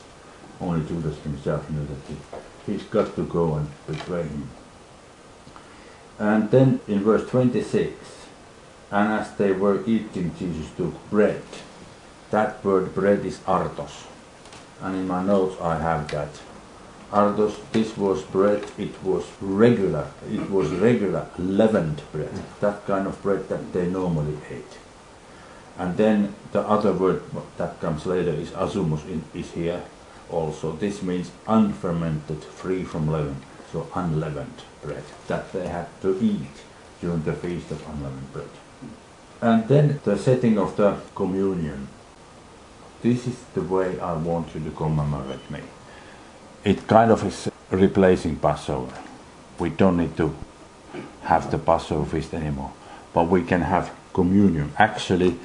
Only 0.61 0.85
Judas 0.87 1.17
himself 1.19 1.69
knew 1.69 1.85
that 1.85 2.01
he, 2.07 2.71
he's 2.71 2.83
got 2.83 3.15
to 3.15 3.23
go 3.23 3.55
and 3.55 3.67
betray 3.87 4.23
him. 4.23 4.49
And 6.17 6.51
then 6.51 6.81
in 6.87 6.99
verse 7.01 7.29
26, 7.29 8.18
and 8.91 9.13
as 9.13 9.35
they 9.35 9.51
were 9.51 9.83
eating, 9.85 10.33
Jesus 10.37 10.69
took 10.75 10.93
bread. 11.09 11.41
That 12.31 12.63
word 12.63 12.93
bread 12.95 13.25
is 13.25 13.39
artos. 13.39 14.05
And 14.81 14.95
in 14.95 15.07
my 15.07 15.23
notes 15.23 15.59
I 15.61 15.79
have 15.79 16.09
that. 16.11 16.29
Artos, 17.11 17.55
this 17.71 17.97
was 17.97 18.21
bread, 18.23 18.63
it 18.77 19.03
was 19.03 19.25
regular, 19.41 20.07
it 20.29 20.49
was 20.49 20.69
regular 20.69 21.27
leavened 21.39 22.03
bread, 22.11 22.31
that 22.61 22.85
kind 22.85 23.07
of 23.07 23.19
bread 23.23 23.49
that 23.49 23.73
they 23.73 23.87
normally 23.87 24.37
ate. 24.49 24.77
And 25.77 25.97
then 25.97 26.35
the 26.51 26.61
other 26.61 26.93
word 26.93 27.23
that 27.57 27.79
comes 27.79 28.05
later 28.05 28.31
is 28.31 28.51
azumus, 28.51 29.05
in, 29.07 29.23
is 29.33 29.51
here 29.51 29.81
also. 30.29 30.73
This 30.73 31.01
means 31.01 31.31
unfermented, 31.47 32.43
free 32.43 32.83
from 32.83 33.09
leaven, 33.09 33.37
so 33.71 33.87
unleavened 33.95 34.61
bread 34.83 35.03
that 35.27 35.51
they 35.51 35.67
had 35.67 35.87
to 36.01 36.17
eat 36.21 36.61
during 37.01 37.23
the 37.23 37.33
feast 37.33 37.71
of 37.71 37.87
unleavened 37.87 38.33
bread. 38.33 38.49
And 39.41 39.67
then 39.67 39.99
the 40.03 40.17
setting 40.17 40.57
of 40.57 40.75
the 40.75 40.97
communion. 41.15 41.87
This 43.01 43.27
is 43.27 43.37
the 43.53 43.61
way 43.61 43.97
I 43.99 44.13
want 44.13 44.53
you 44.53 44.61
to 44.61 44.71
commemorate 44.71 45.49
me. 45.49 45.61
It 46.65 46.85
kind 46.87 47.11
of 47.11 47.23
is 47.23 47.49
replacing 47.69 48.35
Passover. 48.37 48.97
We 49.57 49.69
don't 49.69 49.97
need 49.97 50.17
to 50.17 50.35
have 51.23 51.49
the 51.51 51.57
Passover 51.57 52.05
feast 52.05 52.33
anymore, 52.33 52.73
but 53.13 53.29
we 53.29 53.43
can 53.43 53.61
have 53.61 53.91
communion. 54.13 54.73
Actually, 54.77 55.39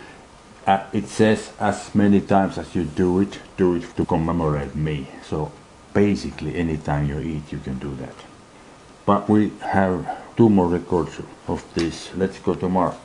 uh, 0.67 0.83
it 0.93 1.07
says 1.07 1.53
as 1.61 1.95
many 1.95 2.21
times 2.21 2.59
as 2.59 2.75
you 2.75 2.85
do 2.85 3.21
it, 3.21 3.39
do 3.57 3.77
it 3.77 3.97
to 3.97 4.05
commemorate 4.05 4.75
me. 4.75 5.07
So 5.23 5.53
basically, 5.93 6.57
anytime 6.57 7.07
you 7.07 7.21
eat, 7.21 7.53
you 7.53 7.59
can 7.59 7.79
do 7.79 7.95
that. 7.97 8.15
But 9.07 9.29
we 9.29 9.53
have 9.61 10.05
two 10.37 10.49
more 10.49 10.67
records 10.67 11.21
of 11.47 11.63
this. 11.75 12.11
Let's 12.17 12.39
go 12.41 12.55
to 12.55 12.69
Mark. 12.69 12.97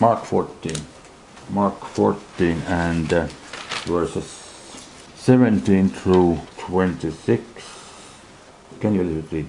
Mark 0.00 0.24
14. 0.24 0.72
Mark 1.50 1.84
14 1.84 2.62
and 2.66 3.12
uh, 3.12 3.26
verses 3.84 4.24
17 5.16 5.88
through 5.88 6.38
26. 6.58 7.42
Can 8.80 8.94
you 8.94 9.02
read? 9.02 9.48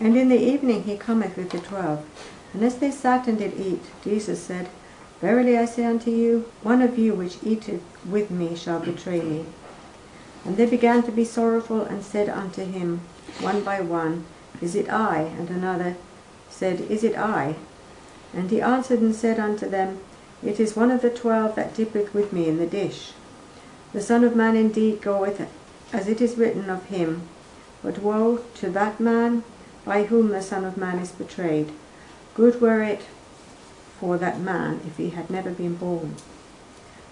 And 0.00 0.16
in 0.16 0.28
the 0.28 0.38
evening 0.38 0.84
he 0.84 0.96
cometh 0.96 1.36
with 1.36 1.50
the 1.50 1.58
twelve. 1.58 2.04
And 2.52 2.62
as 2.62 2.76
they 2.76 2.90
sat 2.90 3.26
and 3.26 3.38
did 3.38 3.58
eat, 3.58 3.82
Jesus 4.04 4.42
said, 4.42 4.68
Verily 5.20 5.56
I 5.56 5.64
say 5.64 5.86
unto 5.86 6.10
you, 6.10 6.50
one 6.62 6.82
of 6.82 6.98
you 6.98 7.14
which 7.14 7.38
eateth 7.42 7.82
with 8.04 8.30
me 8.30 8.54
shall 8.54 8.80
betray 8.80 9.20
me. 9.22 9.46
And 10.44 10.56
they 10.56 10.66
began 10.66 11.02
to 11.04 11.12
be 11.12 11.24
sorrowful, 11.24 11.82
and 11.82 12.04
said 12.04 12.28
unto 12.28 12.64
him, 12.64 13.00
one 13.40 13.62
by 13.64 13.80
one, 13.80 14.26
Is 14.60 14.74
it 14.74 14.90
I? 14.90 15.22
And 15.38 15.48
another 15.48 15.96
said, 16.50 16.80
Is 16.82 17.02
it 17.02 17.16
I? 17.16 17.56
And 18.34 18.50
he 18.50 18.60
answered 18.60 19.00
and 19.00 19.14
said 19.14 19.38
unto 19.38 19.68
them, 19.68 20.00
It 20.42 20.60
is 20.60 20.76
one 20.76 20.90
of 20.90 21.02
the 21.02 21.10
twelve 21.10 21.54
that 21.54 21.74
dippeth 21.74 22.12
with 22.14 22.32
me 22.32 22.48
in 22.48 22.58
the 22.58 22.66
dish. 22.66 23.12
The 23.92 24.00
Son 24.00 24.24
of 24.24 24.36
Man 24.36 24.56
indeed 24.56 25.00
goeth 25.00 25.46
as 25.92 26.08
it 26.08 26.20
is 26.20 26.36
written 26.36 26.68
of 26.68 26.86
him, 26.86 27.28
but 27.82 27.98
woe 27.98 28.40
to 28.56 28.70
that 28.70 29.00
man 29.00 29.44
by 29.84 30.04
whom 30.04 30.28
the 30.28 30.42
Son 30.42 30.64
of 30.64 30.76
Man 30.76 30.98
is 30.98 31.12
betrayed. 31.12 31.72
Good 32.34 32.60
were 32.60 32.82
it 32.82 33.02
for 33.98 34.18
that 34.18 34.40
man 34.40 34.80
if 34.86 34.96
he 34.96 35.10
had 35.10 35.30
never 35.30 35.50
been 35.50 35.76
born. 35.76 36.16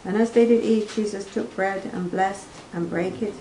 And 0.05 0.17
as 0.17 0.33
they 0.33 0.47
did 0.47 0.63
eat, 0.63 0.91
Jesus 0.95 1.25
took 1.25 1.55
bread 1.57 1.89
and 1.93 2.11
blessed 2.11 2.49
and 2.73 2.91
brake 2.91 3.23
it 3.23 3.35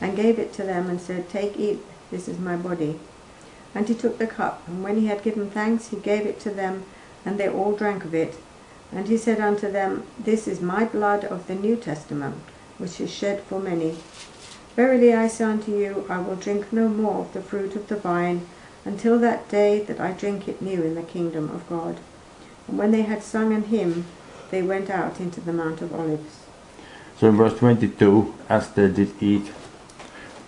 and 0.00 0.16
gave 0.16 0.38
it 0.38 0.52
to 0.54 0.62
them 0.62 0.90
and 0.90 1.00
said, 1.00 1.30
Take, 1.30 1.58
eat, 1.58 1.78
this 2.10 2.28
is 2.28 2.38
my 2.38 2.56
body. 2.56 3.00
And 3.74 3.88
he 3.88 3.94
took 3.94 4.18
the 4.18 4.26
cup, 4.26 4.66
and 4.66 4.82
when 4.82 4.96
he 4.98 5.06
had 5.06 5.22
given 5.22 5.50
thanks, 5.50 5.88
he 5.88 5.96
gave 5.96 6.26
it 6.26 6.40
to 6.40 6.50
them, 6.50 6.84
and 7.24 7.38
they 7.38 7.48
all 7.48 7.74
drank 7.74 8.04
of 8.04 8.14
it. 8.14 8.36
And 8.92 9.06
he 9.06 9.16
said 9.16 9.40
unto 9.40 9.70
them, 9.70 10.04
This 10.18 10.48
is 10.48 10.60
my 10.60 10.84
blood 10.84 11.24
of 11.24 11.46
the 11.46 11.54
New 11.54 11.76
Testament, 11.76 12.36
which 12.78 13.00
is 13.00 13.12
shed 13.12 13.42
for 13.42 13.60
many. 13.60 13.96
Verily 14.76 15.14
I 15.14 15.28
say 15.28 15.44
unto 15.44 15.76
you, 15.76 16.06
I 16.08 16.18
will 16.18 16.36
drink 16.36 16.72
no 16.72 16.88
more 16.88 17.20
of 17.20 17.32
the 17.32 17.42
fruit 17.42 17.76
of 17.76 17.88
the 17.88 17.96
vine 17.96 18.46
until 18.84 19.18
that 19.18 19.48
day 19.48 19.80
that 19.80 20.00
I 20.00 20.12
drink 20.12 20.48
it 20.48 20.62
new 20.62 20.82
in 20.82 20.94
the 20.94 21.02
kingdom 21.02 21.50
of 21.50 21.68
God. 21.68 21.98
And 22.66 22.78
when 22.78 22.90
they 22.90 23.02
had 23.02 23.22
sung 23.22 23.52
an 23.52 23.64
hymn, 23.64 24.06
they 24.50 24.62
went 24.62 24.90
out 24.90 25.20
into 25.20 25.40
the 25.40 25.52
Mount 25.52 25.82
of 25.82 25.94
Olives. 25.94 26.40
So 27.18 27.28
in 27.28 27.36
verse 27.36 27.58
22, 27.58 28.34
as 28.48 28.70
they 28.70 28.88
did 28.88 29.22
eat, 29.22 29.52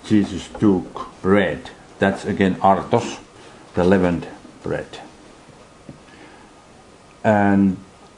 Jesus 0.05 0.49
took 0.49 1.11
bread. 1.21 1.71
That's 1.99 2.25
again 2.25 2.57
artos, 2.57 3.21
the 3.75 3.85
leavened 3.85 4.27
bread. 4.63 5.01
And 7.25 7.77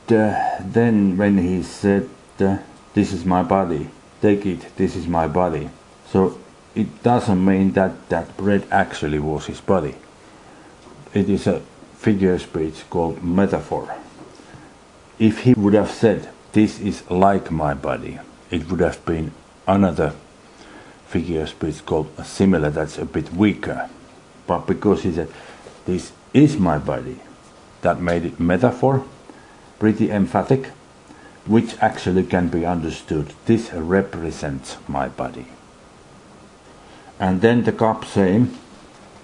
uh, 0.09 0.61
then 0.61 1.17
when 1.17 1.39
he 1.39 1.63
said, 1.63 2.09
uh, 2.41 2.59
This 2.95 3.13
is 3.13 3.25
my 3.25 3.43
body, 3.43 3.91
take 4.23 4.47
it, 4.47 4.77
this 4.77 4.97
is 4.97 5.07
my 5.07 5.27
body. 5.29 5.71
So 6.11 6.39
it 6.75 7.03
doesn't 7.03 7.45
mean 7.45 7.73
that 7.73 8.09
that 8.09 8.37
bread 8.37 8.67
actually 8.71 9.19
was 9.19 9.47
his 9.47 9.61
body. 9.61 9.95
It 11.13 11.29
is 11.29 11.47
a 11.47 11.61
figure 11.97 12.39
speech 12.39 12.89
called 12.91 13.23
metaphor. 13.23 13.95
If 15.19 15.41
he 15.41 15.55
would 15.55 15.75
have 15.75 15.91
said, 15.91 16.29
This 16.53 16.81
is 16.81 17.09
like 17.11 17.51
my 17.51 17.75
body, 17.75 18.19
it 18.51 18.71
would 18.71 18.81
have 18.81 19.05
been 19.05 19.33
another 19.67 20.15
figure 21.07 21.47
speech 21.47 21.85
called 21.87 22.09
simile, 22.25 22.71
that's 22.71 22.99
a 22.99 23.05
bit 23.05 23.33
weaker. 23.33 23.89
But 24.47 24.67
because 24.67 25.03
he 25.03 25.13
said, 25.13 25.29
This 25.87 26.13
is 26.33 26.57
my 26.57 26.79
body, 26.79 27.21
that 27.85 28.01
made 28.01 28.25
it 28.25 28.41
metaphor, 28.41 29.05
pretty 29.79 30.11
emphatic, 30.11 30.71
which 31.47 31.77
actually 31.81 32.25
can 32.25 32.49
be 32.49 32.67
understood. 32.67 33.33
This 33.45 33.73
represents 33.73 34.77
my 34.89 35.09
body. 35.09 35.47
And 37.21 37.41
then 37.41 37.63
the 37.63 37.73
cup 37.73 38.05
saying, 38.05 38.57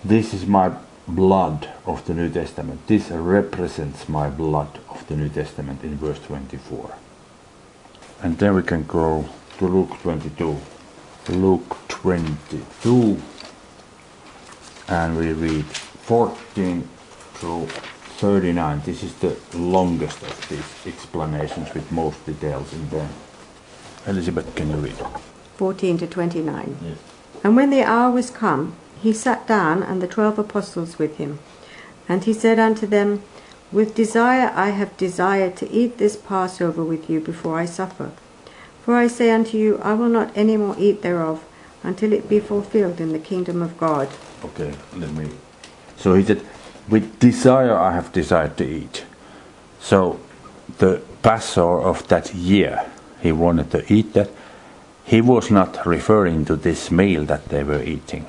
This 0.04 0.32
is 0.32 0.46
my 0.46 0.72
blood 1.08 1.68
of 1.86 2.04
the 2.06 2.14
New 2.14 2.30
Testament. 2.30 2.86
This 2.86 3.10
represents 3.10 4.08
my 4.08 4.28
blood 4.30 4.78
of 4.90 5.06
the 5.08 5.16
New 5.16 5.28
Testament 5.28 5.82
in 5.82 5.96
verse 5.96 6.20
24. 6.20 6.94
And 8.22 8.38
then 8.38 8.54
we 8.54 8.62
can 8.62 8.84
go 8.84 9.28
to 9.58 9.66
Luke 9.66 9.98
22. 10.02 10.58
Luke 11.30 11.76
22. 11.88 13.20
And 14.88 15.16
we 15.16 15.32
read 15.32 15.64
14 15.64 16.88
through 17.34 17.68
39. 18.20 18.82
This 18.84 19.02
is 19.02 19.14
the 19.14 19.34
longest 19.54 20.22
of 20.22 20.48
these 20.50 20.94
explanations 20.94 21.72
with 21.72 21.90
most 21.90 22.26
details 22.26 22.70
in 22.74 22.86
there. 22.90 23.08
Elizabeth, 24.06 24.54
can 24.54 24.68
you 24.68 24.76
read? 24.76 24.96
14 25.56 25.96
to 25.96 26.06
29. 26.06 26.76
Yes. 26.82 26.98
And 27.42 27.56
when 27.56 27.70
the 27.70 27.82
hour 27.82 28.10
was 28.10 28.28
come, 28.28 28.76
he 29.00 29.14
sat 29.14 29.46
down, 29.46 29.82
and 29.82 30.02
the 30.02 30.06
twelve 30.06 30.38
apostles 30.38 30.98
with 30.98 31.16
him. 31.16 31.38
And 32.10 32.24
he 32.24 32.34
said 32.34 32.58
unto 32.58 32.86
them, 32.86 33.22
With 33.72 33.94
desire 33.94 34.52
I 34.54 34.68
have 34.70 34.98
desired 34.98 35.56
to 35.56 35.70
eat 35.70 35.96
this 35.96 36.16
Passover 36.16 36.84
with 36.84 37.08
you 37.08 37.20
before 37.20 37.58
I 37.58 37.64
suffer. 37.64 38.12
For 38.84 38.96
I 38.96 39.06
say 39.06 39.30
unto 39.30 39.56
you, 39.56 39.78
I 39.78 39.94
will 39.94 40.10
not 40.10 40.36
any 40.36 40.58
more 40.58 40.76
eat 40.78 41.00
thereof 41.00 41.42
until 41.82 42.12
it 42.12 42.28
be 42.28 42.40
fulfilled 42.40 43.00
in 43.00 43.12
the 43.12 43.18
kingdom 43.18 43.62
of 43.62 43.78
God. 43.78 44.10
Okay, 44.44 44.74
let 44.94 45.10
me. 45.12 45.30
So 45.96 46.12
he 46.12 46.22
said, 46.22 46.42
with 46.90 47.18
desire 47.20 47.74
I 47.74 47.92
have 47.92 48.12
desired 48.12 48.56
to 48.58 48.64
eat. 48.68 49.04
So 49.80 50.20
the 50.78 51.00
Passover 51.22 51.80
of 51.82 52.06
that 52.08 52.34
year, 52.34 52.84
he 53.20 53.32
wanted 53.32 53.70
to 53.70 53.92
eat 53.92 54.12
that. 54.14 54.30
He 55.04 55.20
was 55.20 55.50
not 55.50 55.86
referring 55.86 56.44
to 56.46 56.56
this 56.56 56.90
meal 56.90 57.24
that 57.24 57.46
they 57.48 57.64
were 57.64 57.82
eating. 57.82 58.26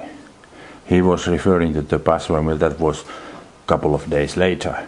He 0.85 1.01
was 1.01 1.27
referring 1.27 1.73
to 1.73 1.81
the 1.81 1.99
Passover 1.99 2.41
meal 2.41 2.57
that 2.57 2.79
was 2.79 3.03
a 3.03 3.67
couple 3.67 3.95
of 3.95 4.09
days 4.09 4.37
later. 4.37 4.87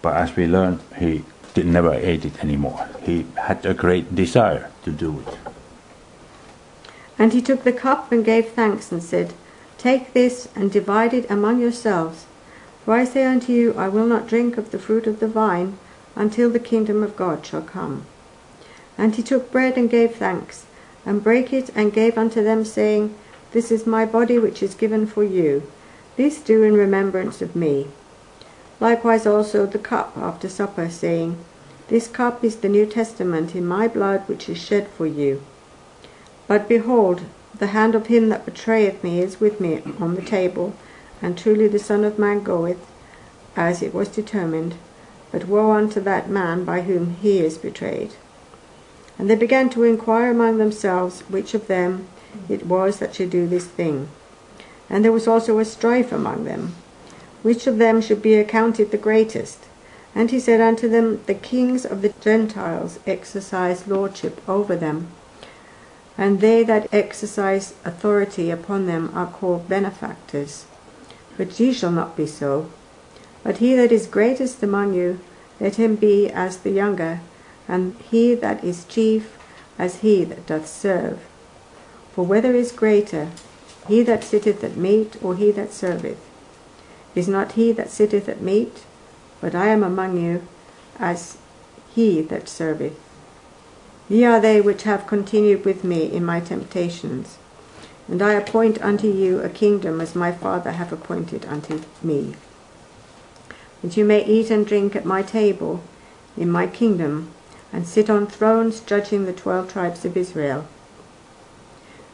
But 0.00 0.16
as 0.16 0.36
we 0.36 0.46
learned, 0.46 0.80
he 0.98 1.24
did, 1.54 1.66
never 1.66 1.94
ate 1.94 2.24
it 2.24 2.42
anymore. 2.42 2.88
He 3.02 3.26
had 3.36 3.64
a 3.64 3.74
great 3.74 4.14
desire 4.14 4.70
to 4.84 4.90
do 4.90 5.20
it. 5.20 5.38
And 7.18 7.32
he 7.32 7.40
took 7.40 7.62
the 7.62 7.72
cup 7.72 8.10
and 8.10 8.24
gave 8.24 8.48
thanks 8.48 8.90
and 8.90 9.02
said, 9.02 9.32
Take 9.82 10.12
this 10.12 10.48
and 10.54 10.70
divide 10.70 11.12
it 11.12 11.28
among 11.28 11.60
yourselves. 11.60 12.26
For 12.84 12.94
I 12.94 13.04
say 13.04 13.24
unto 13.24 13.52
you, 13.52 13.74
I 13.76 13.88
will 13.88 14.06
not 14.06 14.28
drink 14.28 14.56
of 14.56 14.70
the 14.70 14.78
fruit 14.78 15.08
of 15.08 15.18
the 15.18 15.26
vine 15.26 15.76
until 16.14 16.50
the 16.50 16.60
kingdom 16.60 17.02
of 17.02 17.16
God 17.16 17.44
shall 17.44 17.62
come. 17.62 18.06
And 18.96 19.16
he 19.16 19.24
took 19.24 19.50
bread 19.50 19.76
and 19.76 19.90
gave 19.90 20.14
thanks, 20.14 20.66
and 21.04 21.24
brake 21.24 21.52
it 21.52 21.70
and 21.74 21.92
gave 21.92 22.16
unto 22.16 22.44
them, 22.44 22.64
saying, 22.64 23.16
This 23.50 23.72
is 23.72 23.84
my 23.84 24.06
body 24.06 24.38
which 24.38 24.62
is 24.62 24.76
given 24.76 25.04
for 25.04 25.24
you. 25.24 25.64
This 26.16 26.38
do 26.40 26.62
in 26.62 26.74
remembrance 26.74 27.42
of 27.42 27.56
me. 27.56 27.88
Likewise 28.78 29.26
also 29.26 29.66
the 29.66 29.80
cup 29.80 30.16
after 30.16 30.48
supper, 30.48 30.90
saying, 30.90 31.38
This 31.88 32.06
cup 32.06 32.44
is 32.44 32.58
the 32.58 32.68
New 32.68 32.86
Testament 32.86 33.56
in 33.56 33.66
my 33.66 33.88
blood 33.88 34.28
which 34.28 34.48
is 34.48 34.58
shed 34.58 34.86
for 34.86 35.06
you. 35.06 35.42
But 36.46 36.68
behold, 36.68 37.22
the 37.58 37.68
hand 37.68 37.94
of 37.94 38.06
him 38.06 38.28
that 38.30 38.46
betrayeth 38.46 39.04
me 39.04 39.20
is 39.20 39.40
with 39.40 39.60
me 39.60 39.82
on 40.00 40.14
the 40.14 40.22
table, 40.22 40.74
and 41.20 41.36
truly 41.36 41.68
the 41.68 41.78
Son 41.78 42.04
of 42.04 42.18
Man 42.18 42.42
goeth, 42.42 42.86
as 43.56 43.82
it 43.82 43.94
was 43.94 44.08
determined, 44.08 44.74
but 45.30 45.46
woe 45.46 45.72
unto 45.72 46.00
that 46.00 46.30
man 46.30 46.64
by 46.64 46.80
whom 46.82 47.16
he 47.20 47.38
is 47.40 47.58
betrayed. 47.58 48.14
And 49.18 49.28
they 49.28 49.36
began 49.36 49.68
to 49.70 49.84
inquire 49.84 50.30
among 50.30 50.58
themselves 50.58 51.20
which 51.28 51.54
of 51.54 51.66
them 51.66 52.08
it 52.48 52.66
was 52.66 52.98
that 52.98 53.14
should 53.14 53.30
do 53.30 53.46
this 53.46 53.66
thing. 53.66 54.08
And 54.88 55.04
there 55.04 55.12
was 55.12 55.28
also 55.28 55.58
a 55.58 55.64
strife 55.64 56.12
among 56.12 56.44
them, 56.44 56.74
which 57.42 57.66
of 57.66 57.78
them 57.78 58.00
should 58.00 58.22
be 58.22 58.34
accounted 58.34 58.90
the 58.90 58.98
greatest. 58.98 59.66
And 60.14 60.30
he 60.30 60.40
said 60.40 60.60
unto 60.60 60.88
them, 60.88 61.22
The 61.26 61.34
kings 61.34 61.84
of 61.84 62.02
the 62.02 62.12
Gentiles 62.20 62.98
exercise 63.06 63.86
lordship 63.86 64.40
over 64.48 64.76
them 64.76 65.08
and 66.18 66.40
they 66.40 66.62
that 66.62 66.92
exercise 66.92 67.74
authority 67.84 68.50
upon 68.50 68.86
them 68.86 69.10
are 69.14 69.26
called 69.26 69.68
benefactors. 69.68 70.66
But 71.36 71.58
ye 71.58 71.72
shall 71.72 71.92
not 71.92 72.16
be 72.16 72.26
so. 72.26 72.70
But 73.42 73.58
he 73.58 73.74
that 73.76 73.90
is 73.90 74.06
greatest 74.06 74.62
among 74.62 74.94
you, 74.94 75.20
let 75.58 75.76
him 75.76 75.96
be 75.96 76.28
as 76.28 76.58
the 76.58 76.70
younger, 76.70 77.20
and 77.66 77.96
he 78.10 78.34
that 78.34 78.62
is 78.62 78.84
chief 78.84 79.38
as 79.78 80.00
he 80.00 80.24
that 80.24 80.46
doth 80.46 80.68
serve. 80.68 81.20
For 82.12 82.24
whether 82.26 82.54
is 82.54 82.72
greater, 82.72 83.30
he 83.88 84.02
that 84.02 84.22
sitteth 84.22 84.62
at 84.62 84.76
meat, 84.76 85.16
or 85.22 85.34
he 85.34 85.50
that 85.52 85.72
serveth? 85.72 86.18
Is 87.14 87.28
not 87.28 87.52
he 87.52 87.72
that 87.72 87.90
sitteth 87.90 88.28
at 88.28 88.40
meat? 88.40 88.84
But 89.40 89.54
I 89.54 89.68
am 89.68 89.82
among 89.82 90.22
you 90.22 90.46
as 90.98 91.38
he 91.94 92.20
that 92.22 92.48
serveth. 92.48 93.01
Ye 94.08 94.24
are 94.24 94.40
they 94.40 94.60
which 94.60 94.82
have 94.82 95.06
continued 95.06 95.64
with 95.64 95.84
me 95.84 96.04
in 96.04 96.24
my 96.24 96.40
temptations. 96.40 97.38
And 98.08 98.20
I 98.20 98.32
appoint 98.32 98.82
unto 98.82 99.06
you 99.06 99.40
a 99.40 99.48
kingdom 99.48 100.00
as 100.00 100.14
my 100.14 100.32
Father 100.32 100.72
hath 100.72 100.92
appointed 100.92 101.46
unto 101.46 101.82
me. 102.02 102.34
That 103.82 103.96
you 103.96 104.04
may 104.04 104.24
eat 104.24 104.50
and 104.50 104.66
drink 104.66 104.96
at 104.96 105.04
my 105.04 105.22
table 105.22 105.82
in 106.36 106.50
my 106.50 106.66
kingdom, 106.66 107.30
and 107.72 107.86
sit 107.86 108.10
on 108.10 108.26
thrones 108.26 108.80
judging 108.80 109.24
the 109.24 109.32
twelve 109.32 109.72
tribes 109.72 110.04
of 110.04 110.16
Israel. 110.16 110.66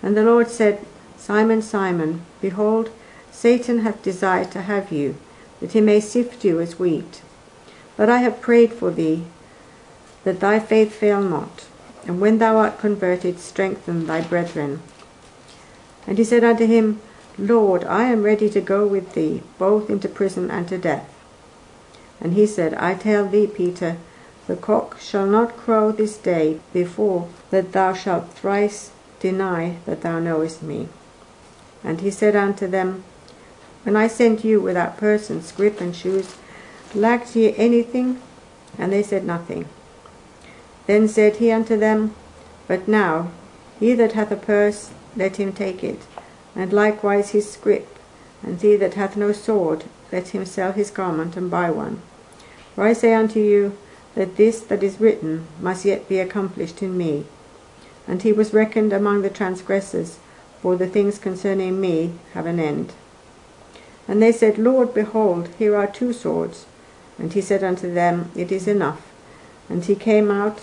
And 0.03 0.17
the 0.17 0.25
Lord 0.25 0.49
said, 0.49 0.85
Simon, 1.17 1.63
Simon, 1.63 2.23
behold, 2.41 2.91
Satan 3.31 3.81
hath 3.81 4.03
desired 4.03 4.51
to 4.53 4.63
have 4.63 4.93
you, 4.93 5.17
that 5.61 5.73
he 5.73 5.81
may 5.81 6.01
sift 6.01 6.45
you 6.45 6.61
as 6.61 6.79
wheat. 6.79 7.23
But 7.97 8.09
I 8.09 8.19
have 8.19 8.41
prayed 8.41 8.73
for 8.73 8.91
thee, 8.91 9.25
that 10.25 10.41
thy 10.41 10.61
faith 10.61 10.93
fail 10.93 11.23
not. 11.23 11.67
And 12.09 12.23
when 12.23 12.39
thou 12.39 12.57
art 12.57 12.79
converted, 12.79 13.39
strengthen 13.39 14.07
thy 14.07 14.23
brethren. 14.23 14.81
And 16.07 16.17
he 16.17 16.25
said 16.25 16.43
unto 16.43 16.67
him, 16.67 17.03
Lord, 17.37 17.85
I 17.85 18.05
am 18.05 18.23
ready 18.23 18.49
to 18.49 18.63
go 18.63 18.87
with 18.87 19.13
thee, 19.13 19.43
both 19.59 19.91
into 19.91 20.09
prison 20.09 20.51
and 20.51 20.67
to 20.69 20.79
death. 20.79 21.15
And 22.19 22.33
he 22.33 22.47
said, 22.47 22.73
I 22.75 22.95
tell 22.95 23.29
thee, 23.29 23.47
Peter, 23.47 23.99
the 24.47 24.57
cock 24.57 24.99
shall 24.99 25.27
not 25.27 25.59
crow 25.59 25.93
this 25.93 26.17
day 26.17 26.61
before 26.73 27.29
that 27.51 27.73
thou 27.73 27.93
shalt 27.93 28.33
thrice 28.33 28.91
deny 29.21 29.77
that 29.85 30.01
thou 30.01 30.19
knowest 30.19 30.63
me. 30.63 30.89
And 31.85 32.01
he 32.01 32.11
said 32.11 32.35
unto 32.35 32.67
them, 32.67 33.05
When 33.83 33.97
I 33.97 34.09
sent 34.09 34.45
you 34.45 34.63
without 34.63 34.97
person, 34.97 35.43
scrip, 35.43 35.79
and 35.79 35.95
shoes, 35.95 36.37
lacked 36.95 37.37
ye 37.37 37.55
anything? 37.57 38.23
And 38.79 38.93
they 38.93 39.03
said 39.03 39.25
nothing. 39.25 39.69
Then 40.89 41.07
said 41.07 41.37
he 41.37 41.53
unto 41.53 41.77
them, 41.77 42.15
But 42.67 42.89
now, 42.89 43.31
he 43.79 43.93
that 43.93 44.13
hath 44.13 44.33
a 44.33 44.37
purse, 44.37 44.91
let 45.15 45.37
him 45.37 45.53
take 45.53 45.85
it, 45.85 46.01
and 46.57 46.73
likewise 46.73 47.31
his 47.31 47.49
scrip, 47.49 47.99
and 48.43 48.59
he 48.59 48.75
that 48.77 48.95
hath 48.95 49.15
no 49.15 49.33
sword, 49.33 49.85
let 50.11 50.29
him 50.29 50.47
sell 50.47 50.73
his 50.73 50.91
garment 50.91 51.37
and 51.37 51.51
buy 51.51 51.71
one. 51.71 52.01
For 52.75 52.85
I 52.85 52.95
say 52.95 53.13
unto 53.13 53.39
you, 53.39 53.77
that 54.15 54.37
this 54.37 54.61
that 54.61 54.83
is 54.83 54.99
written 54.99 55.47
must 55.61 55.85
yet 55.85 56.09
be 56.09 56.21
accomplished 56.21 56.83
in 56.83 56.97
me. 56.97 57.27
And 58.07 58.23
he 58.23 58.33
was 58.33 58.55
reckoned 58.55 58.95
among 58.95 59.21
the 59.21 59.29
transgressors, 59.29 60.19
for 60.63 60.75
the 60.75 60.89
things 60.89 61.19
concerning 61.19 61.83
me 61.83 62.15
have 62.33 62.47
an 62.47 62.59
end. 62.59 62.95
And 64.09 64.23
they 64.23 64.33
said, 64.33 64.57
Lord, 64.57 64.95
behold, 64.95 65.51
here 65.59 65.77
are 65.77 65.87
two 65.87 66.15
swords. 66.15 66.65
And 67.19 67.31
he 67.35 67.43
said 67.43 67.63
unto 67.63 67.93
them, 67.93 68.31
It 68.35 68.51
is 68.51 68.67
enough. 68.67 69.07
And 69.69 69.85
he 69.85 69.95
came 69.95 70.31
out 70.31 70.63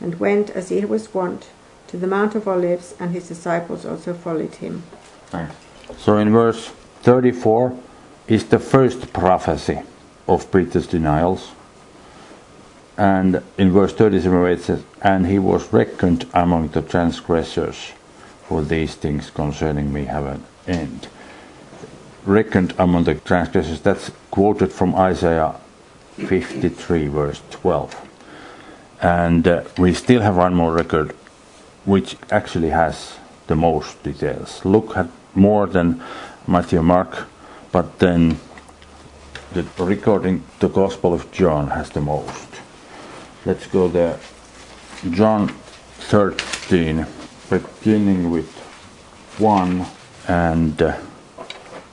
and 0.00 0.20
went 0.20 0.50
as 0.50 0.68
he 0.68 0.84
was 0.84 1.12
wont 1.12 1.48
to 1.88 1.96
the 1.96 2.06
Mount 2.06 2.34
of 2.34 2.46
Olives, 2.46 2.94
and 3.00 3.12
his 3.12 3.28
disciples 3.28 3.84
also 3.84 4.14
followed 4.14 4.54
him. 4.56 4.82
So 5.96 6.18
in 6.18 6.30
verse 6.30 6.68
34 7.02 7.78
is 8.26 8.44
the 8.46 8.58
first 8.58 9.12
prophecy 9.12 9.80
of 10.26 10.52
Peter's 10.52 10.86
denials. 10.86 11.52
And 12.98 13.42
in 13.56 13.72
verse 13.72 13.94
37 13.94 14.46
it 14.46 14.60
says, 14.60 14.84
And 15.00 15.26
he 15.26 15.38
was 15.38 15.72
reckoned 15.72 16.26
among 16.34 16.68
the 16.68 16.82
transgressors, 16.82 17.92
for 18.42 18.62
these 18.62 18.94
things 18.94 19.30
concerning 19.30 19.92
me 19.92 20.04
have 20.04 20.26
an 20.26 20.44
end. 20.66 21.08
Reckoned 22.26 22.74
among 22.78 23.04
the 23.04 23.14
transgressors, 23.14 23.80
that's 23.80 24.10
quoted 24.30 24.72
from 24.72 24.94
Isaiah 24.94 25.54
53, 26.16 27.06
verse 27.08 27.40
12. 27.50 28.07
And 29.00 29.46
uh, 29.46 29.64
we 29.78 29.94
still 29.94 30.20
have 30.20 30.36
one 30.36 30.54
more 30.54 30.72
record 30.72 31.14
which 31.84 32.16
actually 32.30 32.70
has 32.70 33.16
the 33.46 33.56
most 33.56 34.02
details. 34.02 34.64
Look 34.64 34.96
at 34.96 35.08
more 35.34 35.66
than 35.66 36.02
Matthew 36.46 36.82
Mark, 36.82 37.26
but 37.72 37.98
then 37.98 38.38
the 39.52 39.64
recording 39.78 40.44
the 40.58 40.68
Gospel 40.68 41.14
of 41.14 41.30
John 41.32 41.68
has 41.68 41.90
the 41.90 42.00
most. 42.00 42.48
Let's 43.46 43.66
go 43.66 43.88
there. 43.88 44.18
John 45.10 45.48
13, 46.10 47.06
beginning 47.48 48.30
with 48.30 48.50
1 49.38 49.86
and 50.28 50.82
uh, 50.82 50.96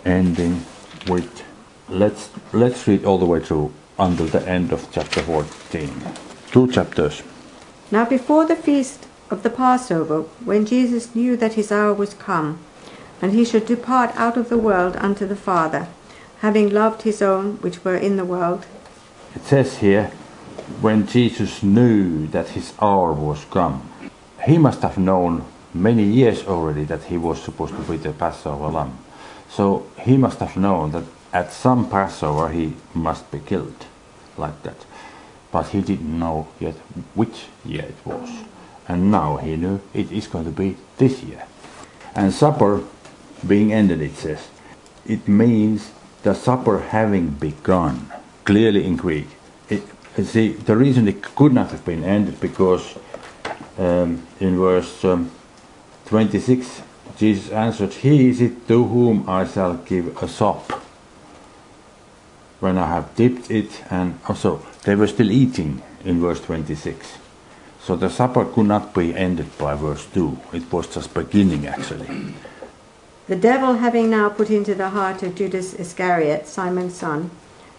ending 0.04 0.66
with 1.08 1.44
let's 1.88 2.30
let's 2.52 2.88
read 2.88 3.06
all 3.06 3.18
the 3.18 3.26
way 3.26 3.40
through 3.40 3.72
until 3.98 4.26
the 4.28 4.48
end 4.48 4.74
of 4.74 4.88
chapter 4.92 5.22
14 5.22 6.25
two 6.56 6.72
chapters. 6.72 7.22
Now 7.92 8.06
before 8.06 8.46
the 8.46 8.56
feast 8.56 9.08
of 9.30 9.44
the 9.44 9.50
Passover, 9.50 10.22
when 10.46 10.66
Jesus 10.66 11.14
knew 11.14 11.36
that 11.36 11.56
his 11.56 11.70
hour 11.70 11.94
was 11.94 12.14
come, 12.14 12.60
and 13.22 13.34
he 13.34 13.44
should 13.44 13.66
depart 13.66 14.16
out 14.16 14.38
of 14.38 14.48
the 14.48 14.58
world 14.58 14.96
unto 14.96 15.26
the 15.28 15.36
Father, 15.36 15.88
having 16.40 16.70
loved 16.70 17.02
his 17.02 17.22
own 17.22 17.58
which 17.64 17.84
were 17.84 17.98
in 17.98 18.16
the 18.16 18.24
world. 18.24 18.66
It 19.36 19.44
says 19.44 19.80
here, 19.80 20.06
when 20.80 21.06
Jesus 21.08 21.62
knew 21.62 22.28
that 22.28 22.56
his 22.56 22.72
hour 22.80 23.12
was 23.12 23.44
come, 23.52 23.82
he 24.46 24.58
must 24.58 24.82
have 24.82 24.98
known 24.98 25.44
many 25.74 26.04
years 26.04 26.48
already 26.48 26.86
that 26.86 27.04
he 27.12 27.18
was 27.18 27.44
supposed 27.44 27.76
to 27.76 27.82
be 27.82 27.98
the 27.98 28.14
Passover 28.14 28.70
lamb. 28.70 28.98
So 29.50 29.88
he 30.00 30.16
must 30.16 30.40
have 30.40 30.56
known 30.56 30.92
that 30.92 31.04
at 31.34 31.52
some 31.52 31.90
Passover 31.90 32.48
he 32.48 32.76
must 32.94 33.30
be 33.30 33.40
killed 33.40 33.86
like 34.38 34.64
that 34.64 34.86
but 35.52 35.68
he 35.68 35.82
didn't 35.82 36.20
know 36.20 36.48
yet 36.60 36.76
which 37.14 37.46
year 37.64 37.84
it 37.84 38.06
was. 38.06 38.30
And 38.88 39.12
now 39.12 39.38
he 39.38 39.56
knew 39.56 39.82
it 39.94 40.12
is 40.12 40.28
going 40.28 40.46
to 40.46 40.52
be 40.52 40.78
this 40.98 41.24
year. 41.24 41.44
And 42.14 42.34
supper 42.34 42.84
being 43.46 43.74
ended, 43.74 44.02
it 44.02 44.16
says, 44.16 44.48
it 45.06 45.28
means 45.28 45.92
the 46.24 46.34
supper 46.34 46.80
having 46.80 47.30
begun, 47.30 48.12
clearly 48.44 48.86
in 48.86 48.96
Greek. 48.96 49.28
It, 49.70 49.84
see, 50.24 50.54
the 50.54 50.76
reason 50.76 51.08
it 51.08 51.22
could 51.22 51.54
not 51.54 51.72
have 51.72 51.86
been 51.86 52.04
ended 52.04 52.40
because 52.40 52.98
um, 53.78 54.26
in 54.40 54.58
verse 54.58 55.04
um, 55.04 55.32
26, 56.06 56.82
Jesus 57.18 57.52
answered, 57.52 57.94
He 57.94 58.30
is 58.30 58.42
it 58.42 58.68
to 58.68 58.84
whom 58.84 59.28
I 59.28 59.46
shall 59.46 59.76
give 59.76 60.22
a 60.22 60.28
sop 60.28 60.72
when 62.60 62.78
I 62.78 62.88
have 62.88 63.16
dipped 63.16 63.52
it, 63.52 63.84
and 63.90 64.20
also 64.28 64.66
they 64.86 64.96
were 64.96 65.08
still 65.08 65.32
eating 65.32 65.82
in 66.04 66.22
verse 66.22 66.40
26. 66.42 67.18
So 67.82 67.96
the 67.96 68.10
supper 68.10 68.46
could 68.46 68.68
not 68.68 68.94
be 68.94 69.16
ended 69.16 69.58
by 69.58 69.76
verse 69.76 70.06
2. 70.14 70.40
It 70.54 70.72
was 70.72 70.88
just 70.88 71.14
beginning 71.14 71.68
actually. 71.68 72.34
The 73.28 73.36
devil 73.36 73.76
having 73.76 74.10
now 74.12 74.30
put 74.30 74.52
into 74.52 74.76
the 74.76 74.90
heart 74.90 75.24
of 75.24 75.36
Judas 75.36 75.74
Iscariot, 75.74 76.48
Simon's 76.48 76.96
son, 76.96 77.32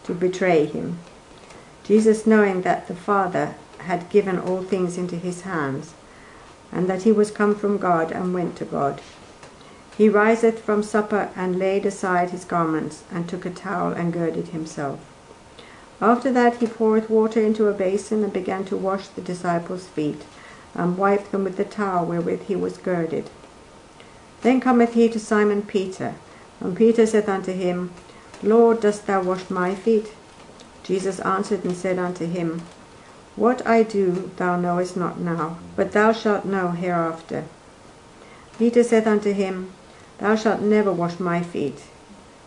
to 0.04 0.14
betray 0.14 0.66
him. 0.66 0.98
Jesus, 1.84 2.26
knowing 2.26 2.62
that 2.62 2.88
the 2.88 2.96
Father 2.96 3.54
had 3.78 4.10
given 4.10 4.38
all 4.38 4.62
things 4.62 4.98
into 4.98 5.16
his 5.16 5.42
hands, 5.42 5.94
and 6.72 6.88
that 6.88 7.04
he 7.04 7.12
was 7.12 7.30
come 7.30 7.54
from 7.54 7.78
God 7.78 8.10
and 8.10 8.34
went 8.34 8.56
to 8.56 8.64
God, 8.64 9.00
he 9.96 10.08
riseth 10.08 10.58
from 10.58 10.82
supper 10.82 11.30
and 11.36 11.60
laid 11.60 11.86
aside 11.86 12.30
his 12.30 12.44
garments, 12.44 13.04
and 13.12 13.28
took 13.28 13.46
a 13.46 13.50
towel 13.50 13.92
and 13.92 14.12
girded 14.12 14.48
himself. 14.48 14.98
After 16.00 16.30
that 16.32 16.56
he 16.56 16.66
poured 16.66 17.08
water 17.08 17.40
into 17.40 17.68
a 17.68 17.72
basin 17.72 18.22
and 18.22 18.32
began 18.32 18.64
to 18.66 18.76
wash 18.76 19.08
the 19.08 19.22
disciples' 19.22 19.86
feet, 19.86 20.22
and 20.74 20.98
wipe 20.98 21.30
them 21.30 21.44
with 21.44 21.56
the 21.56 21.64
towel 21.64 22.04
wherewith 22.04 22.42
he 22.42 22.56
was 22.56 22.76
girded. 22.76 23.30
Then 24.42 24.60
cometh 24.60 24.92
he 24.92 25.08
to 25.08 25.18
Simon 25.18 25.62
Peter, 25.62 26.14
and 26.60 26.76
Peter 26.76 27.06
saith 27.06 27.28
unto 27.28 27.52
him, 27.52 27.92
Lord, 28.42 28.80
dost 28.80 29.06
thou 29.06 29.22
wash 29.22 29.48
my 29.48 29.74
feet? 29.74 30.12
Jesus 30.82 31.18
answered 31.20 31.64
and 31.64 31.74
said 31.74 31.98
unto 31.98 32.26
him, 32.26 32.62
What 33.34 33.66
I 33.66 33.82
do 33.82 34.30
thou 34.36 34.56
knowest 34.56 34.96
not 34.96 35.18
now, 35.18 35.58
but 35.74 35.92
thou 35.92 36.12
shalt 36.12 36.44
know 36.44 36.68
hereafter. 36.68 37.44
Peter 38.58 38.84
saith 38.84 39.06
unto 39.06 39.32
him, 39.32 39.72
Thou 40.18 40.36
shalt 40.36 40.60
never 40.60 40.92
wash 40.92 41.18
my 41.18 41.42
feet. 41.42 41.84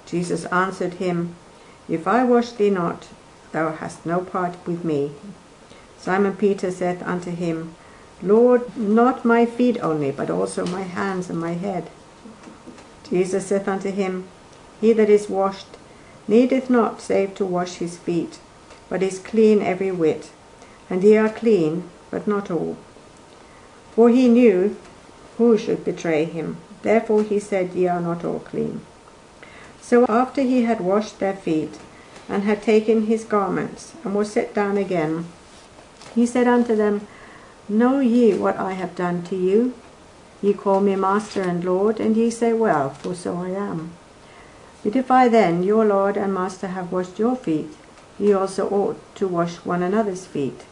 Jesus 0.05 0.45
answered 0.45 0.93
him, 0.95 1.35
If 1.87 2.07
I 2.07 2.23
wash 2.23 2.51
thee 2.51 2.69
not, 2.69 3.07
thou 3.51 3.71
hast 3.71 4.05
no 4.05 4.21
part 4.21 4.55
with 4.65 4.83
me. 4.83 5.11
Simon 5.97 6.35
Peter 6.35 6.71
saith 6.71 7.01
unto 7.03 7.31
him, 7.31 7.75
Lord, 8.21 8.77
not 8.77 9.25
my 9.25 9.45
feet 9.45 9.77
only, 9.81 10.11
but 10.11 10.29
also 10.29 10.65
my 10.65 10.81
hands 10.81 11.29
and 11.29 11.39
my 11.39 11.53
head. 11.53 11.89
Jesus 13.09 13.47
saith 13.47 13.67
unto 13.67 13.91
him, 13.91 14.27
He 14.81 14.93
that 14.93 15.09
is 15.09 15.29
washed 15.29 15.77
needeth 16.27 16.69
not 16.69 17.01
save 17.01 17.33
to 17.35 17.45
wash 17.45 17.75
his 17.75 17.97
feet, 17.97 18.39
but 18.87 19.01
is 19.01 19.19
clean 19.19 19.61
every 19.61 19.91
whit. 19.91 20.31
And 20.89 21.03
ye 21.03 21.17
are 21.17 21.29
clean, 21.29 21.89
but 22.11 22.27
not 22.27 22.51
all. 22.51 22.77
For 23.91 24.09
he 24.09 24.27
knew 24.27 24.75
who 25.37 25.57
should 25.57 25.83
betray 25.83 26.25
him. 26.25 26.57
Therefore 26.81 27.23
he 27.23 27.39
said, 27.39 27.73
Ye 27.73 27.87
are 27.87 28.01
not 28.01 28.23
all 28.23 28.39
clean. 28.39 28.81
So 29.81 30.05
after 30.07 30.41
he 30.41 30.63
had 30.63 30.81
washed 30.81 31.19
their 31.19 31.35
feet, 31.35 31.79
and 32.29 32.43
had 32.43 32.61
taken 32.61 33.07
his 33.07 33.25
garments, 33.25 33.93
and 34.03 34.15
was 34.15 34.31
set 34.31 34.53
down 34.53 34.77
again, 34.77 35.25
he 36.15 36.25
said 36.25 36.47
unto 36.47 36.75
them, 36.75 37.07
Know 37.67 37.99
ye 37.99 38.33
what 38.33 38.57
I 38.57 38.73
have 38.73 38.95
done 38.95 39.23
to 39.23 39.35
you? 39.35 39.73
Ye 40.41 40.53
call 40.53 40.79
me 40.79 40.95
Master 40.95 41.41
and 41.41 41.63
Lord, 41.63 41.99
and 41.99 42.15
ye 42.15 42.29
say, 42.29 42.53
Well, 42.53 42.91
for 42.91 43.13
so 43.13 43.37
I 43.37 43.49
am. 43.49 43.91
But 44.83 44.95
if 44.95 45.11
I 45.11 45.27
then, 45.27 45.63
your 45.63 45.85
Lord 45.85 46.17
and 46.17 46.33
Master, 46.33 46.67
have 46.67 46.91
washed 46.91 47.19
your 47.19 47.35
feet, 47.35 47.75
ye 48.17 48.33
also 48.33 48.69
ought 48.69 48.99
to 49.15 49.27
wash 49.27 49.57
one 49.57 49.83
another's 49.83 50.25
feet. 50.25 50.65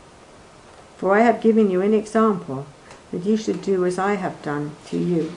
For 0.98 1.16
I 1.16 1.22
have 1.22 1.42
given 1.42 1.70
you 1.70 1.82
an 1.82 1.94
example, 1.94 2.66
that 3.12 3.24
ye 3.24 3.36
should 3.36 3.62
do 3.62 3.86
as 3.86 4.00
I 4.00 4.14
have 4.14 4.42
done 4.42 4.76
to 4.88 4.98
you. 4.98 5.34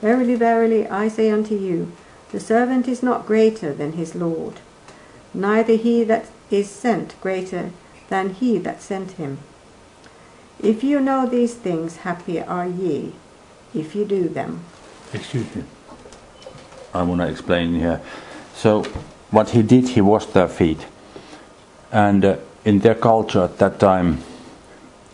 Verily, 0.00 0.34
verily, 0.34 0.86
I 0.88 1.08
say 1.08 1.30
unto 1.30 1.54
you, 1.54 1.92
the 2.32 2.40
servant 2.40 2.86
is 2.86 3.02
not 3.02 3.26
greater 3.26 3.74
than 3.74 3.92
his 3.92 4.14
Lord, 4.14 4.60
neither 5.34 5.76
he 5.76 6.04
that 6.04 6.26
is 6.50 6.68
sent 6.68 7.20
greater 7.20 7.70
than 8.08 8.34
he 8.34 8.58
that 8.58 8.82
sent 8.82 9.12
him. 9.12 9.38
If 10.62 10.84
you 10.84 11.00
know 11.00 11.26
these 11.26 11.54
things, 11.54 11.98
happy 11.98 12.40
are 12.40 12.66
ye, 12.66 13.12
if 13.74 13.94
you 13.94 14.04
do 14.04 14.28
them. 14.28 14.64
Excuse 15.12 15.54
me. 15.54 15.64
I 16.92 17.02
want 17.02 17.20
to 17.20 17.28
explain 17.28 17.74
here. 17.74 18.00
So, 18.54 18.82
what 19.30 19.50
he 19.50 19.62
did, 19.62 19.88
he 19.90 20.00
washed 20.00 20.34
their 20.34 20.48
feet. 20.48 20.86
And 21.92 22.24
uh, 22.24 22.36
in 22.64 22.80
their 22.80 22.94
culture 22.94 23.44
at 23.44 23.58
that 23.58 23.78
time, 23.78 24.22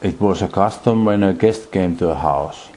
it 0.03 0.21
was 0.21 0.43
a 0.43 0.49
custom 0.49 1.05
when 1.05 1.23
a 1.23 1.33
guest 1.33 1.71
came 1.71 1.97
to 1.99 2.11
a 2.11 2.15
house, 2.15 2.69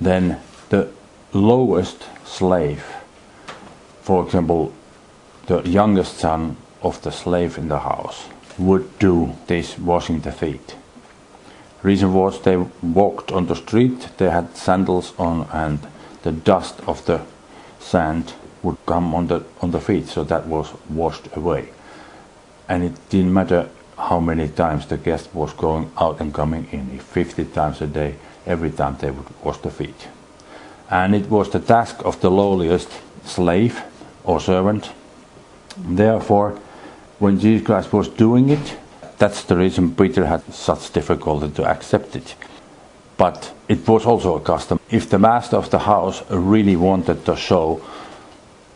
then 0.00 0.40
the 0.68 0.88
lowest 1.32 2.04
slave, 2.24 2.84
for 4.02 4.24
example, 4.24 4.72
the 5.50 5.68
youngest 5.68 6.18
son 6.18 6.56
of 6.82 7.00
the 7.02 7.10
slave 7.10 7.58
in 7.58 7.68
the 7.68 7.78
house, 7.78 8.28
would 8.58 8.98
do 8.98 9.32
this 9.46 9.78
washing 9.78 10.20
the 10.20 10.32
feet. 10.32 10.76
Reason 11.82 12.12
was 12.12 12.40
they 12.42 12.56
walked 12.82 13.32
on 13.32 13.46
the 13.46 13.56
street, 13.56 14.08
they 14.18 14.30
had 14.30 14.56
sandals 14.56 15.12
on, 15.18 15.48
and 15.52 15.78
the 16.22 16.32
dust 16.32 16.80
of 16.86 17.04
the 17.06 17.20
sand 17.78 18.34
would 18.62 18.76
come 18.86 19.14
on 19.14 19.26
the 19.26 19.42
on 19.60 19.70
the 19.70 19.80
feet, 19.80 20.06
so 20.06 20.24
that 20.24 20.46
was 20.46 20.72
washed 20.88 21.28
away. 21.34 21.68
And 22.68 22.84
it 22.84 23.08
didn't 23.08 23.32
matter 23.32 23.68
how 23.96 24.20
many 24.20 24.48
times 24.48 24.86
the 24.86 24.98
guest 24.98 25.34
was 25.34 25.52
going 25.54 25.90
out 25.98 26.20
and 26.20 26.32
coming 26.34 26.68
in. 26.70 26.90
If 26.94 27.02
50 27.02 27.46
times 27.46 27.80
a 27.80 27.86
day, 27.86 28.14
every 28.46 28.70
time 28.70 28.96
they 28.98 29.10
would 29.10 29.28
wash 29.42 29.58
the 29.58 29.70
feet 29.70 30.08
and 30.90 31.14
it 31.14 31.30
was 31.30 31.50
the 31.50 31.60
task 31.60 32.04
of 32.04 32.20
the 32.20 32.30
lowliest 32.30 32.90
slave 33.24 33.82
or 34.24 34.40
servant. 34.40 34.90
Therefore, 35.84 36.58
when 37.18 37.38
Jesus 37.38 37.66
Christ 37.66 37.92
was 37.92 38.08
doing 38.08 38.50
it, 38.50 38.76
that's 39.18 39.42
the 39.44 39.56
reason 39.56 39.94
Peter 39.94 40.26
had 40.26 40.42
such 40.52 40.92
difficulty 40.92 41.50
to 41.50 41.64
accept 41.64 42.16
it. 42.16 42.34
But 43.16 43.52
it 43.68 43.86
was 43.86 44.06
also 44.06 44.36
a 44.36 44.40
custom. 44.40 44.80
If 44.90 45.10
the 45.10 45.18
master 45.18 45.56
of 45.56 45.70
the 45.70 45.80
house 45.80 46.22
really 46.30 46.76
wanted 46.76 47.26
to 47.26 47.36
show 47.36 47.82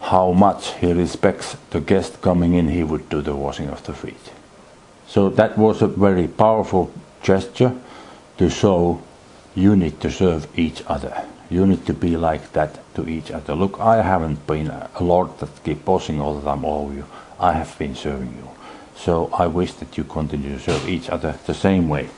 how 0.03 0.33
much 0.33 0.75
he 0.75 0.93
respects 0.93 1.57
the 1.71 1.81
guest 1.81 2.21
coming 2.21 2.55
in, 2.55 2.69
he 2.69 2.85
would 2.85 3.09
do 3.09 3.23
the 3.23 3.35
washing 3.35 3.69
of 3.69 3.83
the 3.85 3.95
feet. 3.95 4.33
So 5.07 5.31
that 5.31 5.57
was 5.57 5.81
a 5.81 5.87
very 5.87 6.29
powerful 6.29 6.93
gesture 7.23 7.73
to 8.37 8.51
show 8.51 9.01
you 9.55 9.77
need 9.77 10.01
to 10.01 10.11
serve 10.11 10.47
each 10.59 10.83
other 10.87 11.25
you 11.51 11.67
need 11.67 11.87
to 11.87 11.93
be 11.93 12.17
like 12.17 12.53
that 12.53 12.79
to 12.95 13.09
each 13.09 13.31
other. 13.31 13.55
Look, 13.55 13.79
I 13.81 14.03
haven't 14.03 14.47
been 14.47 14.69
a 14.69 14.91
Lord 15.01 15.39
that 15.39 15.63
keep 15.65 15.85
bossing 15.85 16.21
all 16.21 16.35
the 16.35 16.43
time 16.43 16.65
of 16.65 16.95
you. 16.95 17.05
I 17.39 17.53
have 17.53 17.79
been 17.79 17.95
serving 17.95 18.35
you. 18.37 18.49
So 18.97 19.31
I 19.33 19.47
wish 19.47 19.75
that 19.75 19.99
you 19.99 20.05
continue 20.05 20.57
to 20.57 20.61
serve 20.61 20.89
each 20.89 21.11
other 21.11 21.39
the 21.47 21.55
same 21.55 21.89
way. 21.89 22.09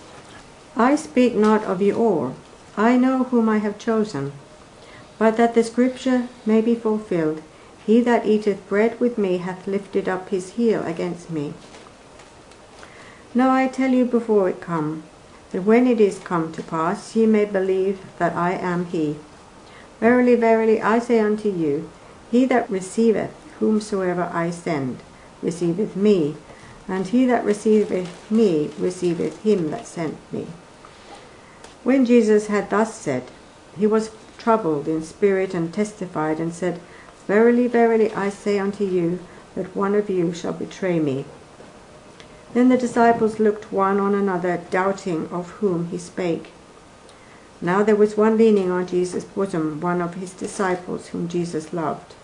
I 0.77 0.97
speak 0.97 1.35
not 1.35 1.65
of 1.65 1.81
you 1.81 1.97
all. 1.97 2.35
I 2.77 2.97
know 2.97 3.25
whom 3.25 3.49
I 3.49 3.59
have 3.59 3.79
chosen. 3.79 4.33
But 5.19 5.37
that 5.39 5.55
the 5.55 5.65
scripture 5.65 6.29
may 6.45 6.61
be 6.61 6.75
fulfilled, 6.75 7.43
he 7.87 8.01
that 8.03 8.27
eateth 8.27 8.69
bread 8.69 9.01
with 9.01 9.17
me 9.17 9.39
hath 9.39 9.67
lifted 9.67 10.09
up 10.09 10.29
his 10.29 10.55
heel 10.55 10.85
against 10.85 11.31
me. 11.31 11.55
Now 13.35 13.51
I 13.51 13.69
tell 13.69 13.91
you 13.91 14.05
before 14.05 14.49
it 14.49 14.61
come, 14.61 15.05
that 15.53 15.63
when 15.63 15.87
it 15.87 16.01
is 16.01 16.19
come 16.19 16.53
to 16.53 16.63
pass, 16.63 17.15
ye 17.17 17.27
may 17.27 17.45
believe 17.45 18.01
that 18.19 18.35
I 18.35 18.53
am 18.53 18.87
he. 18.87 19.17
Verily, 20.01 20.35
verily, 20.35 20.81
I 20.81 20.99
say 20.99 21.21
unto 21.21 21.49
you, 21.49 21.91
he 22.31 22.45
that 22.47 22.69
receiveth 22.71 23.33
whomsoever 23.59 24.31
I 24.33 24.51
send 24.51 25.03
receiveth 25.43 25.97
me, 25.97 26.37
and 26.89 27.07
he 27.07 27.25
that 27.27 27.45
receiveth 27.45 28.31
me 28.31 28.71
receiveth 28.79 29.43
him 29.43 29.71
that 29.71 29.87
sent 29.87 30.17
me. 30.33 30.47
When 31.85 32.05
Jesus 32.05 32.49
had 32.49 32.71
thus 32.71 32.95
said, 32.95 33.25
he 33.79 33.87
was 33.87 34.11
troubled 34.39 34.89
in 34.89 35.03
spirit 35.03 35.55
and 35.55 35.73
testified 35.73 36.39
and 36.41 36.53
said, 36.53 36.81
Verily, 37.27 37.67
verily, 37.67 38.13
I 38.13 38.29
say 38.29 38.59
unto 38.59 38.85
you, 38.85 39.19
that 39.55 39.75
one 39.75 39.95
of 39.95 40.09
you 40.11 40.33
shall 40.33 40.53
betray 40.53 41.01
me. 41.01 41.25
Then 42.57 42.71
the 42.71 42.79
disciples 42.79 43.39
looked 43.39 43.71
one 43.71 44.01
on 44.01 44.15
another, 44.15 44.63
doubting 44.71 45.29
of 45.29 45.51
whom 45.61 45.89
he 45.89 45.99
spake. 45.99 46.53
Now 47.61 47.83
there 47.83 47.95
was 47.95 48.17
one 48.17 48.39
leaning 48.39 48.71
on 48.71 48.87
Jesus' 48.87 49.25
bosom, 49.25 49.79
one 49.79 50.01
of 50.01 50.15
his 50.15 50.33
disciples 50.33 51.09
whom 51.09 51.29
Jesus 51.29 51.75
loved. 51.75 52.15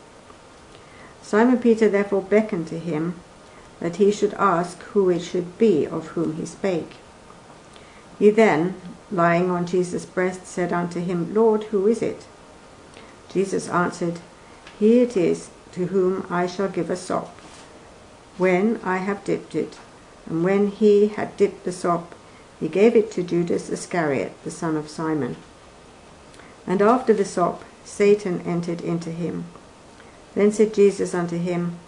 Simon 1.20 1.58
Peter 1.58 1.86
therefore 1.86 2.22
beckoned 2.22 2.66
to 2.68 2.78
him 2.78 3.16
that 3.78 3.96
he 3.96 4.10
should 4.10 4.32
ask 4.38 4.80
who 4.94 5.10
it 5.10 5.18
should 5.18 5.58
be 5.58 5.86
of 5.86 6.06
whom 6.16 6.36
he 6.36 6.46
spake. 6.46 6.96
He 8.18 8.30
then, 8.30 8.80
lying 9.10 9.50
on 9.50 9.66
Jesus' 9.66 10.06
breast, 10.06 10.46
said 10.46 10.72
unto 10.72 11.00
him, 11.00 11.34
Lord, 11.34 11.64
who 11.64 11.86
is 11.86 12.00
it? 12.00 12.24
Jesus 13.28 13.68
answered, 13.68 14.18
He 14.78 15.00
it 15.00 15.14
is 15.14 15.50
to 15.72 15.88
whom 15.88 16.26
I 16.30 16.46
shall 16.46 16.68
give 16.68 16.88
a 16.88 16.96
sop, 16.96 17.38
when 18.38 18.80
I 18.82 18.96
have 18.96 19.24
dipped 19.24 19.54
it. 19.54 19.76
And 20.26 20.44
when 20.44 20.68
he 20.68 21.08
had 21.08 21.36
dipped 21.36 21.64
the 21.64 21.72
sop, 21.72 22.14
he 22.60 22.68
gave 22.68 22.94
it 22.94 23.10
to 23.12 23.22
Judas 23.22 23.68
Iscariot, 23.68 24.32
the 24.44 24.50
son 24.50 24.76
of 24.76 24.88
Simon. 24.88 25.36
And 26.66 26.80
after 26.80 27.12
the 27.12 27.24
sop, 27.24 27.64
Satan 27.84 28.40
entered 28.42 28.80
into 28.80 29.10
him. 29.10 29.44
Then 30.34 30.52
said 30.52 30.72
Jesus 30.72 31.14
unto 31.14 31.38
him, 31.38 31.78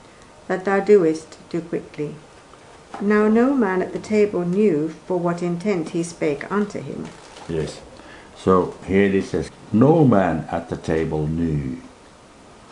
That 0.48 0.64
thou 0.64 0.80
doest, 0.80 1.38
do 1.48 1.60
quickly. 1.60 2.16
Now 3.00 3.28
no 3.28 3.54
man 3.54 3.82
at 3.82 3.92
the 3.92 3.98
table 3.98 4.44
knew 4.44 4.88
for 5.06 5.18
what 5.18 5.42
intent 5.42 5.90
he 5.90 6.02
spake 6.02 6.50
unto 6.50 6.80
him. 6.80 7.08
Yes. 7.48 7.80
So 8.36 8.74
here 8.86 9.12
it 9.12 9.24
says, 9.24 9.50
No 9.72 10.04
man 10.04 10.46
at 10.50 10.68
the 10.68 10.76
table 10.76 11.26
knew. 11.26 11.80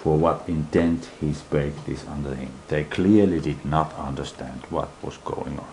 For 0.03 0.17
what 0.19 0.49
intent 0.49 1.09
he 1.21 1.33
spake 1.33 1.85
this 1.87 2.05
unto 2.09 2.31
him. 2.31 2.51
They 2.67 2.83
clearly 2.83 3.39
did 3.39 3.65
not 3.65 3.95
understand 3.95 4.63
what 4.69 4.89
was 5.01 5.17
going 5.19 5.61
on. 5.61 5.73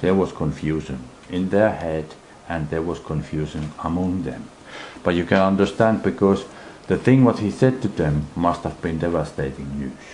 There 0.00 0.14
was 0.14 0.32
confusion 0.32 1.00
in 1.28 1.50
their 1.50 1.70
head 1.70 2.14
and 2.48 2.70
there 2.70 2.80
was 2.80 2.98
confusion 2.98 3.72
among 3.84 4.22
them. 4.22 4.48
But 5.02 5.14
you 5.16 5.26
can 5.26 5.42
understand 5.42 6.02
because 6.02 6.46
the 6.86 6.96
thing 6.96 7.24
what 7.24 7.40
he 7.40 7.50
said 7.50 7.82
to 7.82 7.88
them 7.88 8.26
must 8.34 8.62
have 8.62 8.80
been 8.80 8.98
devastating 8.98 9.78
news. 9.78 10.06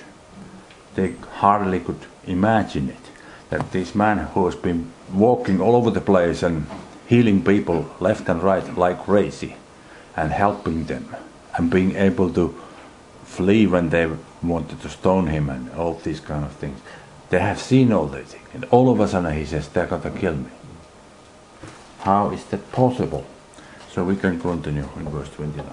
They 0.97 1.15
hardly 1.35 1.79
could 1.79 2.01
imagine 2.27 2.89
it. 2.91 3.05
That 3.51 3.71
this 3.71 3.95
man 3.95 4.19
who 4.19 4.47
has 4.47 4.57
been 4.57 4.91
walking 5.13 5.61
all 5.61 5.77
over 5.77 5.93
the 5.93 6.01
place 6.01 6.43
and 6.43 6.67
healing 7.07 7.45
people 7.45 7.89
left 8.01 8.29
and 8.29 8.43
right 8.43 8.77
like 8.77 9.05
crazy 9.05 9.55
and 10.17 10.33
helping 10.33 10.87
them 10.87 11.15
and 11.57 11.71
being 11.71 11.95
able 11.95 12.33
to 12.33 12.61
flee 13.37 13.67
when 13.67 13.91
they 13.91 14.11
wanted 14.43 14.81
to 14.81 14.89
stone 14.89 15.27
him 15.27 15.51
and 15.51 15.71
all 15.73 15.95
these 15.95 16.21
kind 16.21 16.45
of 16.45 16.53
things. 16.53 16.81
They 17.29 17.41
have 17.41 17.61
seen 17.61 17.93
all 17.93 18.07
these 18.07 18.33
things. 18.33 18.49
And 18.55 18.65
all 18.71 18.91
of 18.91 18.99
a 19.01 19.09
sudden 19.09 19.33
he 19.35 19.45
says, 19.45 19.69
they're 19.69 19.87
going 19.87 20.03
to 20.03 20.11
kill 20.11 20.37
me. 20.37 20.51
How 22.01 22.31
is 22.31 22.45
that 22.47 22.73
possible? 22.73 23.27
So 23.91 24.05
we 24.05 24.17
can 24.17 24.41
continue 24.41 24.89
in 24.97 25.09
verse 25.09 25.29
29. 25.31 25.67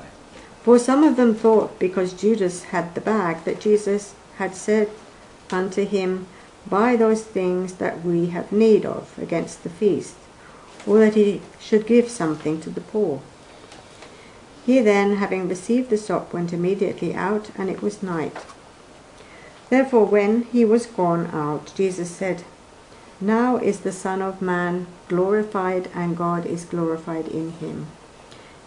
For 0.64 0.80
some 0.80 1.04
of 1.04 1.16
them 1.16 1.36
thought, 1.36 1.78
because 1.80 2.14
Judas 2.14 2.64
had 2.64 2.96
the 2.96 3.02
bag, 3.02 3.44
that 3.44 3.60
Jesus 3.60 4.16
had 4.38 4.56
said 4.56 4.90
unto 5.52 5.86
him, 5.86 6.28
Buy 6.66 6.96
those 6.96 7.24
things 7.24 7.74
that 7.76 8.04
we 8.04 8.28
have 8.28 8.52
need 8.52 8.86
of 8.86 9.18
against 9.20 9.64
the 9.64 9.70
feast, 9.70 10.16
or 10.88 11.00
that 11.00 11.16
he 11.16 11.42
should 11.60 11.86
give 11.86 12.10
something 12.10 12.62
to 12.62 12.70
the 12.70 12.82
poor. 12.82 13.22
He 14.66 14.80
then, 14.80 15.18
having 15.18 15.50
received 15.50 15.90
the 15.90 15.98
sop, 15.98 16.34
went 16.34 16.54
immediately 16.54 17.14
out, 17.14 17.52
and 17.58 17.70
it 17.70 17.82
was 17.82 18.02
night. 18.02 18.38
Therefore, 19.70 20.06
when 20.06 20.44
he 20.44 20.64
was 20.64 20.86
gone 20.86 21.28
out, 21.34 21.74
Jesus 21.76 22.10
said, 22.10 22.44
Now 23.20 23.58
is 23.58 23.82
the 23.82 23.92
Son 23.92 24.22
of 24.22 24.42
Man 24.42 24.88
glorified, 25.10 25.90
and 25.94 26.16
God 26.16 26.46
is 26.46 26.64
glorified 26.64 27.28
in 27.28 27.52
him. 27.54 27.88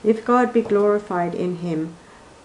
If 0.05 0.24
God 0.24 0.53
be 0.53 0.62
glorified 0.62 1.34
in 1.34 1.57
him, 1.57 1.97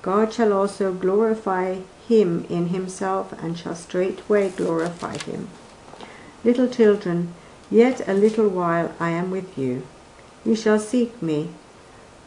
God 0.02 0.34
shall 0.34 0.54
also 0.54 0.94
glorify 0.94 1.80
him 2.08 2.46
in 2.50 2.68
himself, 2.70 3.34
and 3.34 3.58
shall 3.58 3.76
straightway 3.76 4.50
glorify 4.50 5.18
him. 5.18 5.50
Little 6.44 6.68
children, 6.68 7.34
yet 7.70 8.08
a 8.08 8.14
little 8.14 8.48
while 8.48 8.94
I 9.00 9.10
am 9.10 9.30
with 9.30 9.58
you. 9.58 9.84
You 10.46 10.56
shall 10.56 10.80
seek 10.80 11.22
me. 11.22 11.50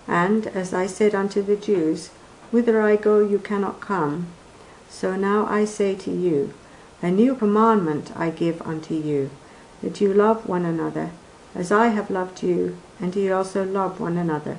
And 0.07 0.47
as 0.49 0.75
I 0.75 0.87
said 0.87 1.15
unto 1.15 1.43
the 1.43 1.57
Jews, 1.57 2.11
Whither 2.51 2.81
I 2.83 2.97
go 2.97 3.21
you 3.21 3.39
cannot 3.39 3.81
come, 3.81 4.29
so 4.89 5.17
now 5.17 5.47
I 5.47 5.65
say 5.65 5.95
to 5.97 6.11
you, 6.11 6.53
A 7.03 7.11
new 7.11 7.35
commandment 7.35 8.13
I 8.15 8.31
give 8.31 8.63
unto 8.63 8.95
you, 8.95 9.31
that 9.83 10.01
you 10.01 10.13
love 10.13 10.49
one 10.49 10.65
another, 10.65 11.11
as 11.55 11.73
I 11.73 11.89
have 11.89 12.11
loved 12.11 12.43
you, 12.43 12.77
and 13.01 13.15
ye 13.17 13.31
also 13.31 13.65
love 13.65 13.99
one 13.99 14.17
another. 14.17 14.59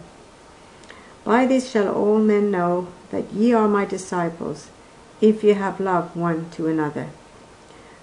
By 1.23 1.45
this 1.45 1.69
shall 1.69 1.93
all 1.93 2.19
men 2.19 2.51
know 2.51 2.87
that 3.11 3.31
ye 3.31 3.53
are 3.53 3.67
my 3.67 3.85
disciples, 3.85 4.67
if 5.21 5.43
ye 5.43 5.53
have 5.53 5.79
love 5.79 6.15
one 6.15 6.49
to 6.51 6.67
another. 6.67 7.07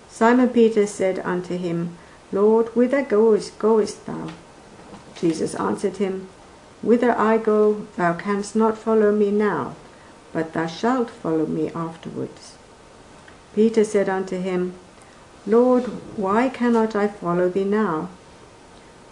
Simon 0.08 0.48
Peter 0.48 0.86
said 0.86 1.18
unto 1.20 1.56
him, 1.56 1.96
Lord, 2.32 2.68
whither 2.74 3.02
goest, 3.02 3.58
goest 3.58 4.06
thou? 4.06 4.30
Jesus 5.14 5.54
answered 5.54 5.98
him, 5.98 6.28
Whither 6.82 7.12
I 7.16 7.38
go, 7.38 7.86
thou 7.96 8.14
canst 8.14 8.56
not 8.56 8.76
follow 8.76 9.12
me 9.12 9.30
now, 9.30 9.74
but 10.32 10.52
thou 10.52 10.66
shalt 10.66 11.10
follow 11.10 11.46
me 11.46 11.70
afterwards. 11.74 12.56
Peter 13.54 13.84
said 13.84 14.08
unto 14.08 14.40
him, 14.40 14.74
Lord, 15.46 15.84
why 16.16 16.48
cannot 16.48 16.96
I 16.96 17.08
follow 17.08 17.48
thee 17.48 17.64
now? 17.64 18.08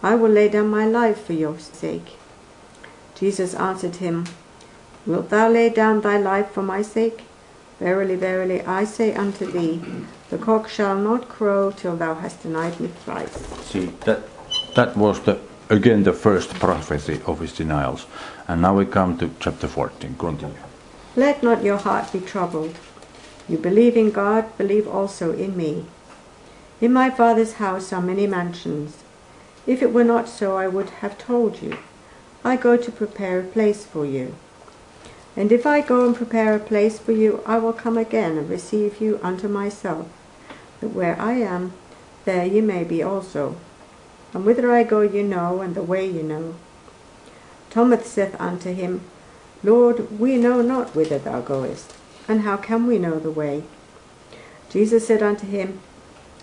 I 0.02 0.14
will 0.14 0.30
lay 0.30 0.48
down 0.48 0.68
my 0.68 0.86
life 0.86 1.24
for 1.24 1.32
your 1.32 1.58
sake. 1.58 2.16
Jesus 3.14 3.54
answered 3.54 3.96
him, 3.96 4.26
Wilt 5.06 5.30
thou 5.30 5.48
lay 5.48 5.68
down 5.70 6.00
thy 6.00 6.18
life 6.18 6.50
for 6.50 6.62
my 6.62 6.82
sake? 6.82 7.22
Verily, 7.78 8.16
verily, 8.16 8.62
I 8.62 8.84
say 8.84 9.14
unto 9.14 9.50
thee, 9.50 9.80
the 10.30 10.38
cock 10.38 10.68
shall 10.68 10.96
not 10.96 11.28
crow 11.28 11.70
till 11.70 11.96
thou 11.96 12.14
hast 12.14 12.42
denied 12.42 12.78
me 12.80 12.88
thrice. 12.88 13.34
See, 13.64 13.86
that, 14.04 14.22
that 14.74 14.96
was 14.96 15.20
the, 15.20 15.40
again 15.70 16.02
the 16.02 16.12
first 16.12 16.52
prophecy 16.54 17.20
of 17.26 17.38
his 17.38 17.52
denials. 17.52 18.06
And 18.48 18.60
now 18.60 18.76
we 18.76 18.84
come 18.84 19.16
to 19.18 19.30
chapter 19.38 19.68
14. 19.68 20.16
Continue. 20.18 20.56
Let 21.16 21.42
not 21.42 21.62
your 21.62 21.78
heart 21.78 22.12
be 22.12 22.20
troubled. 22.20 22.76
You 23.48 23.56
believe 23.56 23.96
in 23.96 24.10
God, 24.10 24.56
believe 24.58 24.86
also 24.86 25.32
in 25.32 25.56
me. 25.56 25.86
In 26.80 26.92
my 26.92 27.08
Father's 27.08 27.54
house 27.54 27.92
are 27.92 28.02
many 28.02 28.26
mansions. 28.26 29.04
If 29.66 29.82
it 29.82 29.92
were 29.92 30.04
not 30.04 30.28
so, 30.28 30.56
I 30.56 30.66
would 30.66 30.90
have 31.02 31.18
told 31.18 31.62
you. 31.62 31.78
I 32.44 32.56
go 32.56 32.76
to 32.76 32.90
prepare 32.90 33.40
a 33.40 33.44
place 33.44 33.84
for 33.84 34.04
you. 34.04 34.34
And 35.36 35.52
if 35.52 35.66
I 35.66 35.80
go 35.80 36.06
and 36.06 36.16
prepare 36.16 36.56
a 36.56 36.60
place 36.60 36.98
for 36.98 37.12
you, 37.12 37.42
I 37.46 37.58
will 37.58 37.72
come 37.72 37.96
again 37.96 38.36
and 38.36 38.50
receive 38.50 39.00
you 39.00 39.20
unto 39.22 39.46
myself, 39.46 40.08
that 40.80 40.88
where 40.88 41.20
I 41.20 41.34
am, 41.34 41.74
there 42.24 42.46
ye 42.46 42.60
may 42.60 42.82
be 42.82 43.02
also. 43.02 43.56
And 44.32 44.44
whither 44.44 44.72
I 44.72 44.82
go 44.84 45.00
you 45.00 45.22
know, 45.22 45.60
and 45.60 45.74
the 45.74 45.82
way 45.82 46.06
you 46.06 46.22
know. 46.22 46.54
Thomas 47.70 48.06
saith 48.06 48.40
unto 48.40 48.72
him, 48.72 49.02
Lord, 49.62 50.18
we 50.18 50.36
know 50.36 50.62
not 50.62 50.94
whither 50.94 51.18
thou 51.18 51.40
goest, 51.40 51.94
and 52.28 52.42
how 52.42 52.56
can 52.56 52.86
we 52.86 52.98
know 52.98 53.18
the 53.18 53.30
way? 53.30 53.64
Jesus 54.70 55.06
said 55.06 55.22
unto 55.22 55.46
him, 55.46 55.80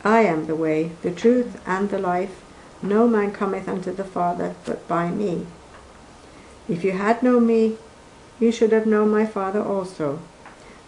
I 0.04 0.22
am 0.22 0.46
the 0.46 0.56
way, 0.56 0.92
the 1.02 1.12
truth, 1.12 1.62
and 1.66 1.90
the 1.90 1.98
life. 1.98 2.42
No 2.82 3.08
man 3.08 3.32
cometh 3.32 3.68
unto 3.68 3.92
the 3.92 4.04
Father 4.04 4.56
but 4.66 4.88
by 4.88 5.10
me. 5.10 5.48
If 6.70 6.84
you 6.84 6.92
had 6.92 7.24
known 7.24 7.48
me, 7.48 7.78
you 8.40 8.52
should 8.52 8.72
have 8.72 8.86
known 8.86 9.10
my 9.10 9.26
Father 9.26 9.62
also. 9.62 10.20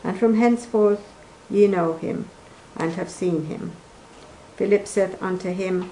And 0.03 0.19
from 0.19 0.35
henceforth 0.35 1.01
ye 1.49 1.67
know 1.67 1.97
him, 1.97 2.29
and 2.77 2.93
have 2.93 3.09
seen 3.09 3.45
him. 3.45 3.71
Philip 4.55 4.87
saith 4.87 5.21
unto 5.21 5.51
him, 5.51 5.91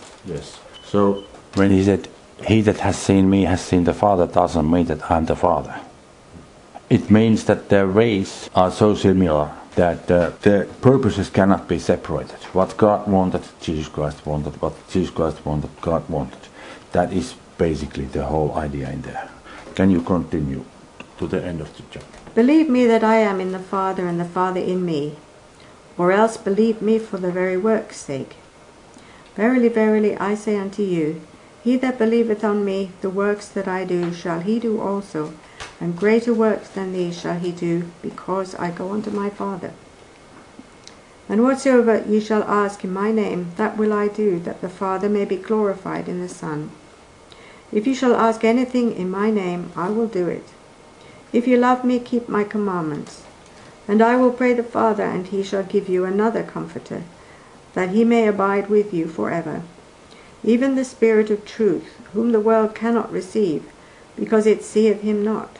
Yes. 0.25 0.59
So 0.83 1.23
when 1.55 1.71
he 1.71 1.83
said, 1.83 2.07
He 2.47 2.61
that 2.61 2.79
has 2.79 2.97
seen 2.97 3.29
me 3.29 3.43
has 3.43 3.61
seen 3.61 3.83
the 3.83 3.93
Father, 3.93 4.27
doesn't 4.27 4.69
mean 4.69 4.85
that 4.85 5.09
I'm 5.09 5.25
the 5.25 5.35
Father. 5.35 5.79
It 6.89 7.09
means 7.09 7.45
that 7.45 7.69
their 7.69 7.87
ways 7.87 8.49
are 8.53 8.71
so 8.71 8.95
similar 8.95 9.51
that 9.75 10.11
uh, 10.11 10.31
the 10.41 10.67
purposes 10.81 11.29
cannot 11.29 11.67
be 11.67 11.79
separated. 11.79 12.37
What 12.53 12.75
God 12.75 13.07
wanted, 13.07 13.43
Jesus 13.61 13.87
Christ 13.87 14.25
wanted. 14.25 14.61
What 14.61 14.73
Jesus 14.89 15.09
Christ 15.09 15.45
wanted, 15.45 15.69
God 15.81 16.07
wanted. 16.09 16.39
That 16.91 17.13
is 17.13 17.35
basically 17.57 18.05
the 18.05 18.25
whole 18.25 18.53
idea 18.55 18.89
in 18.89 19.01
there. 19.03 19.29
Can 19.75 19.89
you 19.89 20.01
continue 20.01 20.65
to 21.17 21.27
the 21.27 21.41
end 21.41 21.61
of 21.61 21.75
the 21.77 21.83
chapter? 21.91 22.19
Believe 22.35 22.69
me 22.69 22.85
that 22.87 23.03
I 23.03 23.17
am 23.17 23.39
in 23.39 23.51
the 23.53 23.59
Father, 23.59 24.07
and 24.07 24.19
the 24.19 24.25
Father 24.25 24.59
in 24.59 24.85
me, 24.85 25.15
or 25.97 26.11
else 26.11 26.35
believe 26.35 26.81
me 26.81 26.99
for 26.99 27.17
the 27.17 27.31
very 27.31 27.57
work's 27.57 27.97
sake. 27.97 28.35
Verily, 29.35 29.69
verily, 29.69 30.17
I 30.17 30.35
say 30.35 30.57
unto 30.57 30.83
you, 30.83 31.21
he 31.63 31.77
that 31.77 31.97
believeth 31.97 32.43
on 32.43 32.65
me, 32.65 32.91
the 33.01 33.09
works 33.09 33.47
that 33.47 33.67
I 33.67 33.85
do 33.85 34.13
shall 34.13 34.39
he 34.39 34.59
do 34.59 34.81
also, 34.81 35.33
and 35.79 35.97
greater 35.97 36.33
works 36.33 36.69
than 36.69 36.91
these 36.91 37.19
shall 37.19 37.39
he 37.39 37.51
do, 37.51 37.91
because 38.01 38.55
I 38.55 38.71
go 38.71 38.91
unto 38.91 39.09
my 39.11 39.29
Father. 39.29 39.71
And 41.29 41.43
whatsoever 41.43 42.03
ye 42.07 42.19
shall 42.19 42.43
ask 42.43 42.83
in 42.83 42.91
my 42.91 43.11
name, 43.11 43.51
that 43.55 43.77
will 43.77 43.93
I 43.93 44.09
do, 44.09 44.39
that 44.39 44.59
the 44.59 44.69
Father 44.69 45.07
may 45.07 45.23
be 45.23 45.37
glorified 45.37 46.09
in 46.09 46.19
the 46.19 46.27
Son. 46.27 46.71
If 47.71 47.87
you 47.87 47.95
shall 47.95 48.15
ask 48.15 48.43
anything 48.43 48.91
in 48.91 49.09
my 49.09 49.31
name, 49.31 49.71
I 49.75 49.89
will 49.89 50.07
do 50.07 50.27
it. 50.27 50.49
If 51.31 51.47
you 51.47 51.55
love 51.55 51.85
me, 51.85 51.99
keep 51.99 52.27
my 52.27 52.43
commandments. 52.43 53.23
And 53.87 54.01
I 54.01 54.17
will 54.17 54.31
pray 54.33 54.53
the 54.53 54.63
Father, 54.63 55.03
and 55.03 55.27
he 55.27 55.41
shall 55.41 55.63
give 55.63 55.87
you 55.87 56.03
another 56.03 56.43
Comforter, 56.43 57.03
that 57.73 57.89
he 57.89 58.03
may 58.03 58.27
abide 58.27 58.69
with 58.69 58.93
you 58.93 59.07
forever. 59.07 59.61
Even 60.43 60.75
the 60.75 60.85
Spirit 60.85 61.29
of 61.29 61.45
truth, 61.45 61.85
whom 62.13 62.31
the 62.31 62.39
world 62.39 62.75
cannot 62.75 63.11
receive, 63.11 63.63
because 64.15 64.45
it 64.45 64.63
seeth 64.63 65.01
him 65.01 65.23
not, 65.23 65.57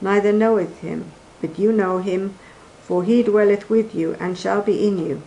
neither 0.00 0.32
knoweth 0.32 0.80
him, 0.80 1.12
but 1.40 1.58
you 1.58 1.72
know 1.72 1.98
him, 1.98 2.34
for 2.82 3.04
he 3.04 3.22
dwelleth 3.22 3.70
with 3.70 3.94
you 3.94 4.16
and 4.18 4.38
shall 4.38 4.62
be 4.62 4.86
in 4.86 4.98
you. 4.98 5.22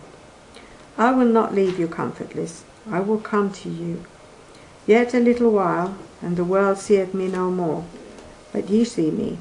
I 0.98 1.12
will 1.12 1.26
not 1.26 1.54
leave 1.54 1.78
you 1.78 1.88
comfortless, 1.88 2.64
I 2.90 3.00
will 3.00 3.18
come 3.18 3.52
to 3.52 3.68
you. 3.68 4.04
Yet 4.86 5.14
a 5.14 5.20
little 5.20 5.50
while, 5.50 5.96
and 6.22 6.36
the 6.36 6.44
world 6.44 6.78
seeth 6.78 7.12
me 7.12 7.28
no 7.28 7.50
more. 7.50 7.84
But 8.52 8.70
ye 8.70 8.84
see 8.84 9.10
me, 9.10 9.38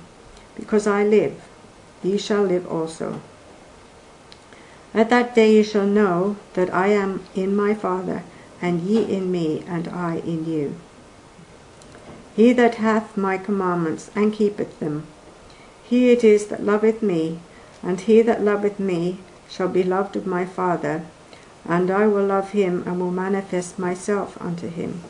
because 0.56 0.88
I 0.88 1.04
live, 1.04 1.42
ye 2.04 2.18
shall 2.18 2.44
live 2.44 2.68
also. 2.68 3.22
At 4.96 5.10
that 5.10 5.36
day 5.36 5.52
ye 5.56 5.64
shall 5.64 5.86
know 5.86 6.38
that 6.54 6.74
I 6.74 6.88
am 6.88 7.20
in 7.36 7.54
my 7.54 7.74
Father, 7.74 8.24
and 8.62 8.80
ye 8.80 9.04
in 9.04 9.30
me, 9.30 9.62
and 9.68 9.90
I 9.90 10.22
in 10.26 10.46
you. 10.46 10.76
He 12.34 12.54
that 12.54 12.76
hath 12.76 13.18
my 13.18 13.38
commandments 13.38 14.10
and 14.16 14.32
keepeth 14.32 14.80
them, 14.80 15.04
he 15.84 16.12
it 16.12 16.24
is 16.24 16.46
that 16.48 16.64
loveth 16.64 17.02
me, 17.02 17.40
and 17.84 18.00
he 18.00 18.22
that 18.22 18.42
loveth 18.42 18.80
me 18.80 19.20
shall 19.50 19.68
be 19.68 19.84
loved 19.84 20.16
of 20.16 20.26
my 20.26 20.46
Father, 20.46 21.04
and 21.68 21.92
I 21.92 22.08
will 22.08 22.26
love 22.26 22.52
him 22.52 22.82
and 22.86 22.98
will 23.02 23.12
manifest 23.12 23.78
myself 23.78 24.42
unto 24.42 24.70
him. 24.70 25.02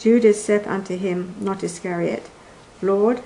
Judas 0.00 0.42
saith 0.44 0.66
unto 0.66 0.96
him, 0.96 1.36
not 1.38 1.62
Iscariot, 1.62 2.28
Lord, 2.82 3.22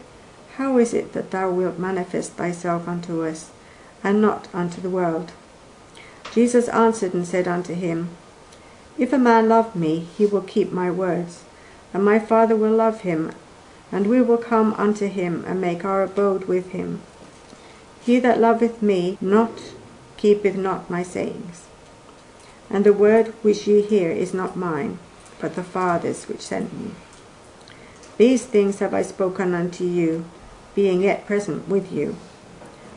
how 0.57 0.77
is 0.77 0.93
it 0.93 1.15
that 1.15 1.31
thou 1.31 1.51
wilt 1.51 1.79
manifest 1.79 2.33
thyself 2.33 2.87
unto 2.87 3.25
us, 3.25 3.51
and 4.05 4.23
not 4.23 4.47
unto 4.55 4.81
the 4.81 4.91
world? 4.91 5.33
Jesus 6.33 6.69
answered 6.69 7.15
and 7.15 7.27
said 7.27 7.49
unto 7.49 7.75
him, 7.75 8.11
If 8.99 9.13
a 9.13 9.19
man 9.19 9.49
love 9.49 9.75
me, 9.75 10.07
he 10.17 10.27
will 10.27 10.43
keep 10.43 10.71
my 10.71 10.91
words, 10.91 11.45
and 11.93 12.05
my 12.05 12.19
Father 12.19 12.55
will 12.55 12.75
love 12.75 13.01
him, 13.01 13.33
and 13.91 14.07
we 14.07 14.21
will 14.21 14.39
come 14.39 14.75
unto 14.75 15.09
him 15.09 15.45
and 15.47 15.61
make 15.61 15.85
our 15.85 16.03
abode 16.03 16.45
with 16.45 16.71
him. 16.71 17.01
He 18.01 18.19
that 18.21 18.41
loveth 18.41 18.83
me 18.83 19.17
not 19.21 19.73
keepeth 20.17 20.57
not 20.57 20.91
my 20.91 21.03
sayings. 21.03 21.65
And 22.69 22.85
the 22.85 22.93
word 22.93 23.29
which 23.43 23.67
ye 23.67 23.83
hear 23.83 24.11
is 24.11 24.35
not 24.35 24.57
mine, 24.57 24.99
but 25.41 25.55
the 25.55 25.63
Father's 25.63 26.25
which 26.25 26.41
sent 26.41 26.73
me. 26.73 26.91
These 28.17 28.47
things 28.47 28.79
have 28.79 28.95
I 28.95 29.03
spoken 29.03 29.55
unto 29.55 29.85
you, 29.85 30.25
being 30.75 31.03
yet 31.03 31.27
present 31.27 31.69
with 31.69 31.93
you. 31.93 32.17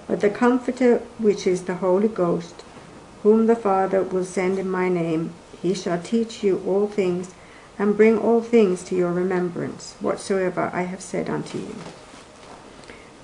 But 0.07 0.21
the 0.21 0.29
Comforter, 0.29 0.99
which 1.17 1.45
is 1.45 1.63
the 1.63 1.75
Holy 1.75 2.07
Ghost, 2.07 2.63
whom 3.23 3.47
the 3.47 3.55
Father 3.55 4.01
will 4.01 4.23
send 4.23 4.57
in 4.57 4.69
my 4.69 4.87
name, 4.87 5.33
he 5.61 5.73
shall 5.73 6.01
teach 6.01 6.43
you 6.43 6.61
all 6.65 6.87
things, 6.87 7.31
and 7.77 7.97
bring 7.97 8.17
all 8.17 8.41
things 8.41 8.83
to 8.83 8.95
your 8.95 9.11
remembrance, 9.11 9.95
whatsoever 9.99 10.71
I 10.73 10.83
have 10.83 11.01
said 11.01 11.29
unto 11.29 11.57
you. 11.57 11.75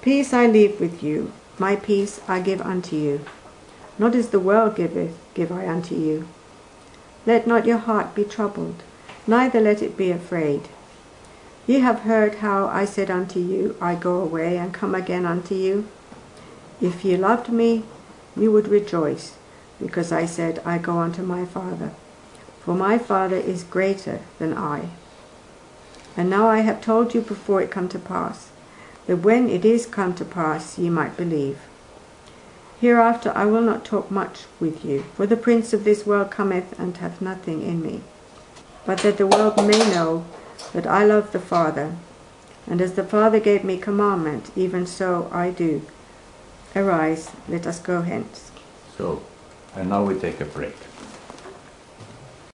Peace 0.01 0.33
I 0.33 0.47
leave 0.47 0.79
with 0.79 1.01
you, 1.01 1.31
my 1.57 1.75
peace 1.75 2.19
I 2.27 2.41
give 2.41 2.61
unto 2.61 2.95
you. 2.95 3.21
Not 3.97 4.15
as 4.15 4.29
the 4.29 4.39
world 4.39 4.75
giveth, 4.75 5.17
give 5.33 5.51
I 5.51 5.67
unto 5.67 5.95
you. 5.95 6.27
Let 7.25 7.47
not 7.47 7.65
your 7.65 7.77
heart 7.77 8.13
be 8.13 8.25
troubled, 8.25 8.83
neither 9.25 9.61
let 9.61 9.81
it 9.81 9.95
be 9.95 10.11
afraid. 10.11 10.67
Ye 11.65 11.79
have 11.79 12.01
heard 12.01 12.35
how 12.35 12.67
I 12.67 12.83
said 12.83 13.09
unto 13.09 13.39
you, 13.39 13.77
I 13.79 13.95
go 13.95 14.19
away 14.19 14.57
and 14.57 14.73
come 14.73 14.93
again 14.93 15.25
unto 15.25 15.55
you. 15.55 15.87
If 16.83 17.05
ye 17.05 17.15
loved 17.15 17.47
me, 17.47 17.85
ye 18.35 18.49
would 18.49 18.67
rejoice, 18.67 19.37
because 19.81 20.11
I 20.11 20.25
said, 20.25 20.61
I 20.65 20.77
go 20.77 20.97
unto 20.97 21.23
my 21.23 21.45
Father. 21.45 21.91
For 22.59 22.75
my 22.75 22.97
Father 22.97 23.37
is 23.37 23.63
greater 23.63 24.19
than 24.37 24.53
I. 24.53 24.89
And 26.17 26.29
now 26.29 26.49
I 26.49 26.59
have 26.59 26.81
told 26.81 27.13
you 27.13 27.21
before 27.21 27.61
it 27.61 27.71
come 27.71 27.87
to 27.87 27.97
pass, 27.97 28.49
that 29.07 29.23
when 29.23 29.47
it 29.47 29.63
is 29.63 29.85
come 29.85 30.13
to 30.15 30.25
pass 30.25 30.77
ye 30.77 30.89
might 30.89 31.15
believe. 31.15 31.59
Hereafter 32.81 33.31
I 33.33 33.45
will 33.45 33.61
not 33.61 33.85
talk 33.85 34.11
much 34.11 34.43
with 34.59 34.83
you, 34.83 35.05
for 35.15 35.25
the 35.25 35.37
prince 35.37 35.71
of 35.71 35.85
this 35.85 36.05
world 36.05 36.31
cometh 36.31 36.77
and 36.77 36.97
hath 36.97 37.21
nothing 37.21 37.61
in 37.61 37.81
me. 37.81 38.01
But 38.85 38.97
that 38.99 39.17
the 39.17 39.27
world 39.27 39.55
may 39.55 39.79
know 39.95 40.25
that 40.73 40.85
I 40.85 41.05
love 41.05 41.31
the 41.31 41.39
Father, 41.39 41.95
and 42.67 42.81
as 42.81 42.95
the 42.95 43.05
Father 43.05 43.39
gave 43.39 43.63
me 43.63 43.77
commandment, 43.77 44.51
even 44.57 44.85
so 44.85 45.29
I 45.31 45.49
do. 45.49 45.81
Arise, 46.75 47.29
let 47.47 47.67
us 47.67 47.79
go 47.79 48.01
hence. 48.01 48.51
So, 48.97 49.21
and 49.75 49.89
now 49.89 50.03
we 50.03 50.19
take 50.19 50.41
a 50.41 50.45
break. 50.45 50.75